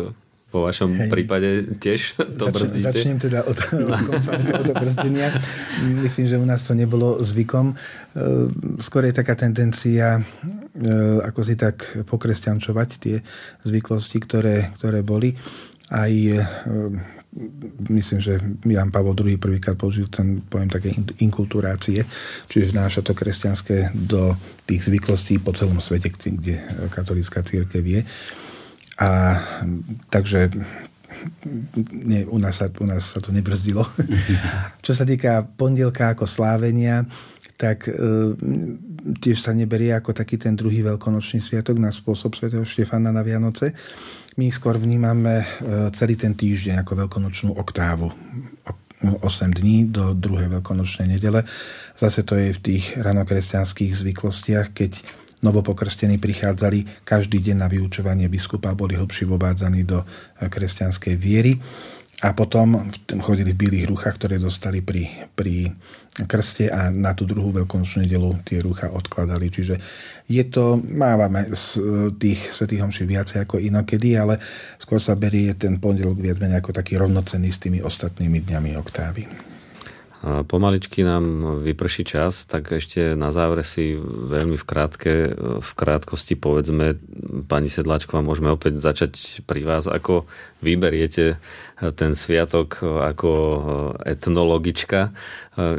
vo 0.56 0.64
vašom 0.64 0.90
Hej. 0.96 1.10
prípade 1.12 1.48
tiež 1.76 2.16
to 2.40 2.48
Zač- 2.48 2.54
brzdíte? 2.56 2.88
Začnem 2.88 3.18
teda 3.20 3.44
od, 3.44 3.58
od 3.60 4.00
konca 4.08 4.30
od 4.36 4.68
brzdenia. 4.72 5.28
Myslím, 6.00 6.26
že 6.26 6.40
u 6.40 6.46
nás 6.48 6.64
to 6.64 6.72
nebolo 6.72 7.20
zvykom. 7.20 7.72
E, 7.72 7.74
skôr 8.80 9.04
je 9.04 9.12
taká 9.12 9.36
tendencia 9.36 10.16
e, 10.16 10.22
ako 11.20 11.40
si 11.44 11.54
tak 11.60 11.84
pokresťančovať 12.08 12.88
tie 12.96 13.16
zvyklosti, 13.68 14.16
ktoré, 14.24 14.72
ktoré 14.80 15.04
boli. 15.04 15.36
Aj 15.92 16.10
e, 16.10 16.40
myslím, 17.88 18.20
že 18.20 18.40
Jan 18.64 18.88
Pavel 18.88 19.12
II 19.12 19.36
prvýkrát 19.36 19.76
použil 19.76 20.08
ten 20.08 20.40
pojem 20.40 20.72
také 20.72 20.96
inkulturácie, 21.20 22.04
čiže 22.48 22.72
vnáša 22.72 23.04
to 23.04 23.12
kresťanské 23.12 23.92
do 23.92 24.32
tých 24.64 24.88
zvyklostí 24.88 25.38
po 25.38 25.52
celom 25.52 25.78
svete, 25.78 26.10
kde 26.16 26.64
katolická 26.88 27.44
církev 27.44 27.84
je. 27.84 28.00
A 28.96 29.40
takže 30.08 30.48
nie, 31.92 32.28
u, 32.28 32.38
nás 32.38 32.60
sa, 32.60 32.68
u 32.68 32.84
nás 32.84 33.16
sa 33.16 33.20
to 33.20 33.32
nebrzdilo. 33.32 33.84
Čo 34.84 34.92
sa 34.92 35.04
týka 35.08 35.44
pondelka 35.56 36.12
ako 36.12 36.28
slávenia, 36.28 37.08
tak 37.56 37.88
e, 37.88 37.92
tiež 39.16 39.40
sa 39.40 39.56
neberie 39.56 39.96
ako 39.96 40.12
taký 40.12 40.36
ten 40.36 40.52
druhý 40.52 40.84
veľkonočný 40.84 41.40
sviatok 41.40 41.80
na 41.80 41.88
spôsob 41.88 42.36
svätého 42.36 42.64
Štefana 42.64 43.08
na 43.08 43.24
Vianoce. 43.24 43.72
My 44.36 44.52
skôr 44.52 44.76
vnímame 44.76 45.40
e, 45.40 45.46
celý 45.96 46.20
ten 46.20 46.36
týždeň 46.36 46.84
ako 46.84 47.08
veľkonočnú 47.08 47.56
oktávu. 47.56 48.12
8 48.96 49.20
dní 49.52 49.92
do 49.92 50.16
druhej 50.16 50.48
veľkonočnej 50.48 51.16
nedele. 51.16 51.44
Zase 52.00 52.24
to 52.24 52.36
je 52.36 52.52
v 52.52 52.60
tých 52.60 52.84
ranokresťanských 52.96 53.92
zvyklostiach, 53.92 54.72
keď 54.72 55.00
novopokrstení 55.44 56.16
prichádzali 56.16 57.04
každý 57.04 57.42
deň 57.44 57.56
na 57.56 57.68
vyučovanie 57.68 58.28
biskupa, 58.30 58.72
boli 58.72 58.96
hlbšie 58.96 59.28
vobádzaní 59.28 59.84
do 59.84 60.00
eh, 60.02 60.48
kresťanskej 60.48 61.14
viery 61.16 61.60
a 62.24 62.32
potom 62.32 62.88
chodili 63.20 63.52
v 63.52 63.60
bílých 63.68 63.92
rúchach, 63.92 64.16
ktoré 64.16 64.40
dostali 64.40 64.80
pri, 64.80 65.28
pri 65.36 65.68
krste 66.24 66.72
a 66.72 66.88
na 66.88 67.12
tú 67.12 67.28
druhú 67.28 67.52
veľkonočnú 67.52 68.08
nedelu 68.08 68.40
tie 68.40 68.64
rúcha 68.64 68.88
odkladali. 68.88 69.52
Čiže 69.52 69.76
je 70.24 70.40
to, 70.48 70.80
mávame 70.80 71.52
z 71.52 71.66
eh, 71.76 71.84
tých 72.16 72.40
svetých 72.56 72.80
homší 72.88 73.04
viacej 73.04 73.44
ako 73.44 73.60
inokedy, 73.60 74.16
ale 74.16 74.40
skôr 74.80 74.96
sa 74.96 75.12
berie 75.12 75.52
ten 75.52 75.76
pondelok 75.76 76.16
viac 76.16 76.40
menej 76.40 76.64
ako 76.64 76.72
taký 76.72 76.96
rovnocenný 76.96 77.52
s 77.52 77.60
tými 77.60 77.84
ostatnými 77.84 78.40
dňami 78.48 78.70
oktávy. 78.80 79.55
Pomaličky 80.24 81.04
nám 81.04 81.60
vyprší 81.60 82.08
čas, 82.08 82.48
tak 82.48 82.72
ešte 82.72 83.12
na 83.12 83.28
záver 83.36 83.60
si 83.60 84.00
veľmi 84.00 84.56
v, 84.56 84.64
krátke, 84.64 85.12
v 85.60 85.70
krátkosti 85.76 86.40
povedzme, 86.40 86.96
pani 87.44 87.68
Sedláčková, 87.68 88.24
môžeme 88.24 88.48
opäť 88.48 88.80
začať 88.80 89.44
pri 89.44 89.60
vás, 89.68 89.84
ako 89.84 90.24
vyberiete 90.64 91.36
ten 92.00 92.16
sviatok 92.16 92.80
ako 92.80 93.30
etnologička. 94.08 95.12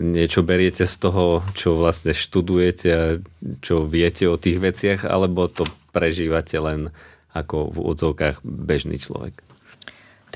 Niečo 0.05 0.45
beriete 0.45 0.85
z 0.85 0.95
toho, 1.01 1.41
čo 1.57 1.73
vlastne 1.73 2.13
študujete 2.13 2.89
a 2.93 3.17
čo 3.65 3.89
viete 3.89 4.29
o 4.29 4.37
tých 4.37 4.61
veciach, 4.61 5.01
alebo 5.09 5.49
to 5.49 5.65
prežívate 5.89 6.61
len 6.61 6.93
ako 7.33 7.73
v 7.73 7.77
odzovkách 7.89 8.45
bežný 8.45 9.01
človek? 9.01 9.46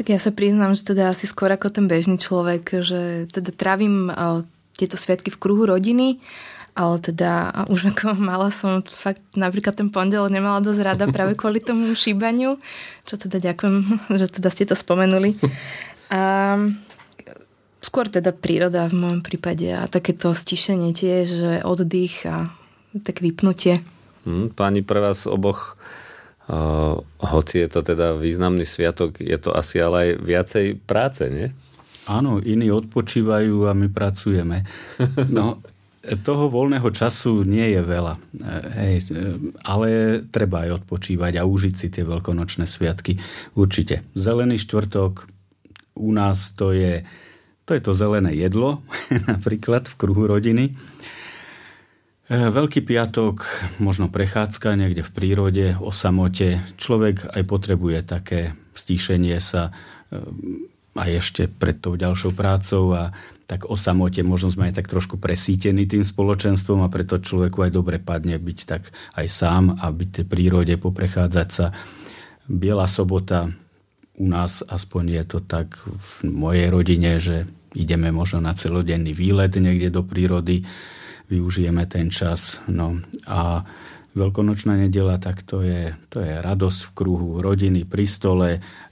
Tak 0.02 0.10
ja 0.10 0.18
sa 0.18 0.34
priznám, 0.34 0.74
že 0.74 0.82
teda 0.98 1.14
asi 1.14 1.30
skôr 1.30 1.54
ako 1.54 1.70
ten 1.70 1.86
bežný 1.86 2.18
človek, 2.18 2.82
že 2.82 3.30
teda 3.30 3.54
trávim 3.54 4.10
tieto 4.74 4.98
sviatky 4.98 5.30
v 5.30 5.38
kruhu 5.38 5.70
rodiny, 5.70 6.18
ale 6.74 6.98
teda 6.98 7.54
už 7.70 7.94
ako 7.94 8.18
mala 8.34 8.50
som 8.50 8.82
fakt 8.82 9.22
napríklad 9.38 9.78
ten 9.78 9.94
pondelok 9.94 10.34
nemala 10.34 10.58
dosť 10.58 10.82
rada 10.82 11.06
práve 11.06 11.38
kvôli 11.38 11.62
tomu 11.62 11.94
šíbaniu, 11.94 12.58
čo 13.06 13.14
teda 13.14 13.38
ďakujem, 13.54 13.78
že 14.26 14.42
teda 14.42 14.50
ste 14.50 14.66
to 14.66 14.74
spomenuli. 14.74 15.38
A 16.10 16.58
skôr 17.86 18.10
teda 18.10 18.34
príroda 18.34 18.90
v 18.90 19.06
mojom 19.06 19.22
prípade 19.22 19.70
a 19.70 19.86
takéto 19.86 20.34
stišenie 20.34 20.98
tiež, 20.98 21.26
že 21.30 21.52
oddych 21.62 22.26
a 22.26 22.50
tak 23.06 23.22
vypnutie. 23.22 23.86
Hmm, 24.26 24.50
páni, 24.50 24.82
pre 24.82 24.98
vás 24.98 25.30
oboch 25.30 25.78
Uh, 26.52 27.00
hoci 27.24 27.64
je 27.64 27.70
to 27.72 27.80
teda 27.80 28.20
významný 28.20 28.68
sviatok, 28.68 29.24
je 29.24 29.40
to 29.40 29.56
asi 29.56 29.80
ale 29.80 29.96
aj 30.04 30.10
viacej 30.20 30.66
práce, 30.84 31.24
nie? 31.32 31.48
Áno, 32.12 32.44
iní 32.44 32.68
odpočívajú 32.68 33.70
a 33.70 33.78
my 33.78 33.88
pracujeme. 33.88 34.68
No, 35.32 35.64
toho 36.02 36.50
voľného 36.50 36.90
času 36.90 37.46
nie 37.46 37.78
je 37.78 37.82
veľa. 37.86 38.14
Hej, 38.74 39.14
ale 39.62 40.20
treba 40.28 40.66
aj 40.66 40.84
odpočívať 40.84 41.38
a 41.38 41.46
užiť 41.46 41.74
si 41.78 41.88
tie 41.94 42.02
veľkonočné 42.02 42.66
sviatky. 42.66 43.22
Určite. 43.54 44.02
Zelený 44.18 44.58
štvrtok 44.60 45.30
u 46.02 46.10
nás 46.12 46.58
to 46.58 46.74
je 46.74 47.06
to, 47.70 47.78
je 47.78 47.88
to 47.88 47.94
zelené 47.94 48.34
jedlo, 48.34 48.82
napríklad 49.32 49.88
v 49.88 49.96
kruhu 49.96 50.26
rodiny. 50.26 50.74
E, 52.32 52.48
Veľký 52.48 52.88
piatok, 52.88 53.44
možno 53.84 54.08
prechádzka 54.08 54.80
niekde 54.80 55.04
v 55.04 55.12
prírode, 55.12 55.66
o 55.84 55.92
samote. 55.92 56.64
Človek 56.80 57.28
aj 57.28 57.44
potrebuje 57.44 58.00
také 58.08 58.56
stíšenie 58.72 59.36
sa. 59.44 59.76
E, 60.08 60.24
aj 60.96 61.12
ešte 61.24 61.52
pred 61.52 61.80
tou 61.80 62.00
ďalšou 62.00 62.32
prácou 62.32 62.96
a 62.96 63.12
tak 63.48 63.68
o 63.68 63.76
samote 63.76 64.24
možno 64.24 64.48
sme 64.48 64.72
aj 64.72 64.80
tak 64.80 64.88
trošku 64.88 65.20
presítení 65.20 65.88
tým 65.88 66.08
spoločenstvom 66.08 66.84
a 66.84 66.92
preto 66.92 67.20
človeku 67.20 67.68
aj 67.68 67.72
dobre 67.72 68.00
padne 68.00 68.40
byť 68.40 68.60
tak 68.64 68.92
aj 69.16 69.28
sám 69.28 69.76
a 69.80 69.92
byť 69.92 70.10
tej 70.20 70.26
prírode, 70.28 70.76
poprechádzať 70.80 71.48
sa. 71.52 71.76
Biela 72.48 72.88
sobota, 72.88 73.52
u 74.20 74.26
nás 74.28 74.64
aspoň 74.64 75.04
je 75.20 75.24
to 75.28 75.40
tak 75.44 75.80
v 75.84 76.12
mojej 76.28 76.68
rodine, 76.72 77.20
že 77.20 77.48
ideme 77.76 78.12
možno 78.12 78.40
na 78.44 78.56
celodenný 78.56 79.16
výlet 79.16 79.52
niekde 79.56 79.92
do 79.92 80.04
prírody, 80.04 80.64
využijeme 81.32 81.88
ten 81.88 82.12
čas. 82.12 82.60
No 82.68 83.00
a 83.24 83.64
Veľkonočná 84.12 84.76
nedela, 84.76 85.16
tak 85.16 85.40
to 85.40 85.64
je, 85.64 85.96
to 86.12 86.20
je 86.20 86.44
radosť 86.44 86.80
v 86.84 86.92
kruhu 86.92 87.40
rodiny 87.40 87.88
pri 87.88 88.04
stole 88.04 88.50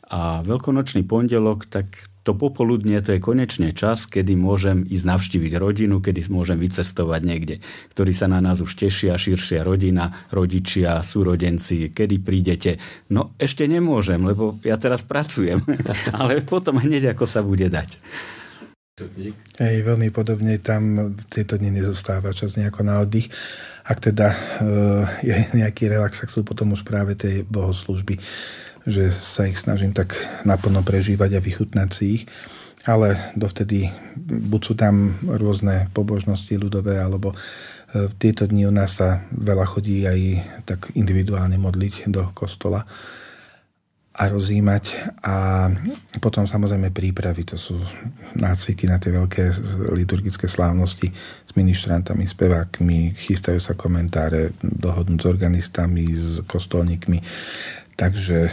a 0.07 0.39
veľkonočný 0.47 1.03
pondelok, 1.03 1.67
tak 1.67 2.07
to 2.23 2.31
popoludnie 2.31 3.03
to 3.03 3.15
je 3.15 3.19
konečne 3.19 3.75
čas, 3.75 4.07
kedy 4.07 4.39
môžem 4.39 4.87
ísť 4.87 5.05
navštíviť 5.11 5.53
rodinu, 5.59 5.99
kedy 5.99 6.23
môžem 6.31 6.55
vycestovať 6.55 7.21
niekde, 7.27 7.55
ktorí 7.91 8.15
sa 8.15 8.31
na 8.31 8.39
nás 8.39 8.63
už 8.63 8.79
tešia, 8.79 9.19
širšia 9.19 9.59
rodina, 9.67 10.23
rodičia, 10.31 11.03
súrodenci, 11.03 11.91
kedy 11.91 12.15
prídete. 12.23 12.79
No 13.11 13.35
ešte 13.35 13.67
nemôžem, 13.67 14.23
lebo 14.23 14.55
ja 14.63 14.79
teraz 14.79 15.03
pracujem, 15.03 15.67
ale 16.19 16.39
potom 16.47 16.79
hneď 16.79 17.11
ako 17.11 17.27
sa 17.27 17.43
bude 17.43 17.67
dať. 17.67 17.99
Hej, 19.61 19.75
veľmi 19.85 20.11
podobne 20.11 20.59
tam 20.59 21.15
v 21.15 21.21
tieto 21.31 21.55
dni 21.55 21.79
nezostáva 21.79 22.35
čas 22.35 22.59
nejako 22.59 22.81
na 22.83 22.99
oddych. 22.99 23.31
Ak 23.87 24.03
teda 24.03 24.33
uh, 24.33 25.05
je 25.23 25.33
nejaký 25.55 25.89
relax, 25.89 26.21
tak 26.21 26.29
sú 26.29 26.43
potom 26.43 26.75
už 26.75 26.83
práve 26.83 27.15
tie 27.15 27.41
bohoslužby 27.47 28.19
že 28.89 29.11
sa 29.11 29.45
ich 29.45 29.59
snažím 29.59 29.91
tak 29.91 30.15
naplno 30.47 30.81
prežívať 30.81 31.37
a 31.37 31.43
vychutnať 31.43 31.89
si 31.93 32.05
ich. 32.19 32.23
Ale 32.87 33.19
dovtedy 33.35 33.91
buď 34.25 34.61
sú 34.63 34.73
tam 34.73 35.19
rôzne 35.27 35.91
pobožnosti 35.91 36.55
ľudové, 36.55 36.95
alebo 36.95 37.35
v 37.91 38.07
e, 38.07 38.15
tieto 38.15 38.47
dni 38.47 38.71
u 38.71 38.73
nás 38.73 38.97
sa 38.97 39.27
veľa 39.35 39.65
chodí 39.67 40.07
aj 40.07 40.19
tak 40.63 40.79
individuálne 40.95 41.59
modliť 41.59 42.07
do 42.07 42.31
kostola 42.31 42.87
a 44.19 44.23
rozímať. 44.27 45.15
A 45.23 45.67
potom 46.19 46.43
samozrejme 46.43 46.91
prípravy, 46.91 47.47
to 47.47 47.55
sú 47.55 47.79
nácviky 48.35 48.83
na 48.83 48.99
tie 48.99 49.15
veľké 49.15 49.55
liturgické 49.95 50.51
slávnosti 50.51 51.07
s 51.47 51.51
ministrantami, 51.55 52.27
spevákmi, 52.27 53.15
chystajú 53.15 53.63
sa 53.63 53.79
komentáre, 53.79 54.51
dohodnúť 54.59 55.23
s 55.23 55.29
organistami, 55.31 56.03
s 56.11 56.43
kostolníkmi. 56.43 57.23
Takže 57.95 58.51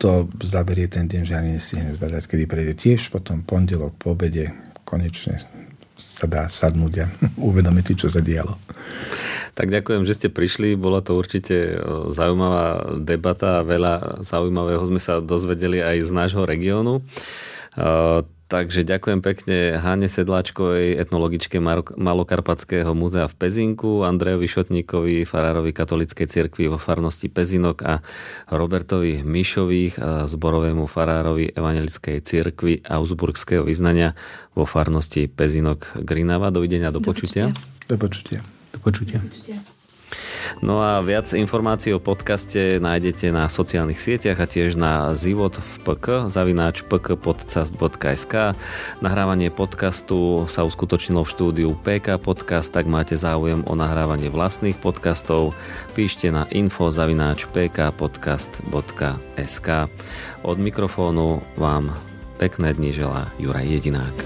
to 0.00 0.32
zaberie 0.40 0.88
ten 0.88 1.04
deň, 1.04 1.22
že 1.28 1.36
ani 1.36 1.50
nestihne 1.60 1.92
zbadať, 1.92 2.22
kedy 2.28 2.44
prejde 2.48 2.74
tiež 2.76 3.12
potom 3.12 3.44
pondelok 3.44 3.92
po 4.00 4.16
obede 4.16 4.52
konečne 4.88 5.61
sa 5.96 6.26
dá 6.26 6.46
sadnúť 6.46 6.94
a 7.02 7.06
uvedomiť, 7.50 7.96
čo 7.98 8.08
sa 8.08 8.22
dialo. 8.22 8.56
Tak 9.52 9.68
ďakujem, 9.68 10.08
že 10.08 10.16
ste 10.16 10.28
prišli. 10.32 10.80
Bola 10.80 11.04
to 11.04 11.12
určite 11.18 11.76
zaujímavá 12.08 12.96
debata 13.04 13.60
a 13.60 13.66
veľa 13.66 14.24
zaujímavého 14.24 14.80
sme 14.88 15.00
sa 15.00 15.20
dozvedeli 15.20 15.84
aj 15.84 16.08
z 16.08 16.10
nášho 16.10 16.42
regiónu. 16.48 17.04
Takže 18.52 18.84
ďakujem 18.84 19.24
pekne 19.24 19.80
Hane 19.80 20.12
Sedláčkovej, 20.12 21.00
etnologičke 21.00 21.56
Malokarpatského 21.96 22.92
múzea 22.92 23.24
v 23.24 23.34
Pezinku, 23.40 24.04
Andrejovi 24.04 24.44
Šotníkovi, 24.44 25.24
farárovi 25.24 25.72
katolíckej 25.72 26.28
cirkvi 26.28 26.68
vo 26.68 26.76
farnosti 26.76 27.32
Pezinok 27.32 27.80
a 27.80 28.04
Robertovi 28.52 29.24
Mišových, 29.24 29.96
zborovému 30.28 30.84
farárovi 30.84 31.48
evangelickej 31.48 32.20
cirkvi 32.20 32.84
Augsburgského 32.84 33.64
vyznania 33.64 34.12
vo 34.52 34.68
farnosti 34.68 35.32
Pezinok 35.32 36.04
Grinava. 36.04 36.52
Dovidenia, 36.52 36.92
do, 36.92 37.00
do 37.00 37.08
počutia. 37.08 37.56
Do 37.88 37.96
počutia. 37.96 38.44
Do 38.76 38.84
počutia. 38.84 39.24
Do 39.24 39.32
počutia. 39.32 39.81
No 40.62 40.82
a 40.82 41.00
viac 41.02 41.32
informácií 41.34 41.92
o 41.96 42.02
podcaste 42.02 42.78
nájdete 42.78 43.32
na 43.34 43.48
sociálnych 43.50 43.98
sieťach 43.98 44.38
a 44.38 44.46
tiež 44.46 44.76
na 44.78 45.14
zivot 45.18 45.58
v 45.58 45.78
PK, 45.82 46.30
zavináč 46.30 46.86
pkpodcast.sk. 46.86 48.54
Nahrávanie 49.02 49.50
podcastu 49.50 50.46
sa 50.46 50.62
uskutočnilo 50.62 51.24
v 51.24 51.32
štúdiu 51.32 51.74
PK 51.80 52.18
Podcast, 52.22 52.70
tak 52.70 52.86
máte 52.86 53.18
záujem 53.18 53.66
o 53.66 53.74
nahrávanie 53.74 54.30
vlastných 54.30 54.78
podcastov, 54.78 55.58
píšte 55.98 56.30
na 56.30 56.46
info 56.54 56.86
zavináč 56.90 57.46
pkpodcast.sk. 57.50 59.68
Od 60.42 60.58
mikrofónu 60.58 61.38
vám 61.58 61.94
pekné 62.42 62.74
dni 62.74 62.90
želá 62.90 63.30
Juraj 63.38 63.70
Jedinák. 63.70 64.16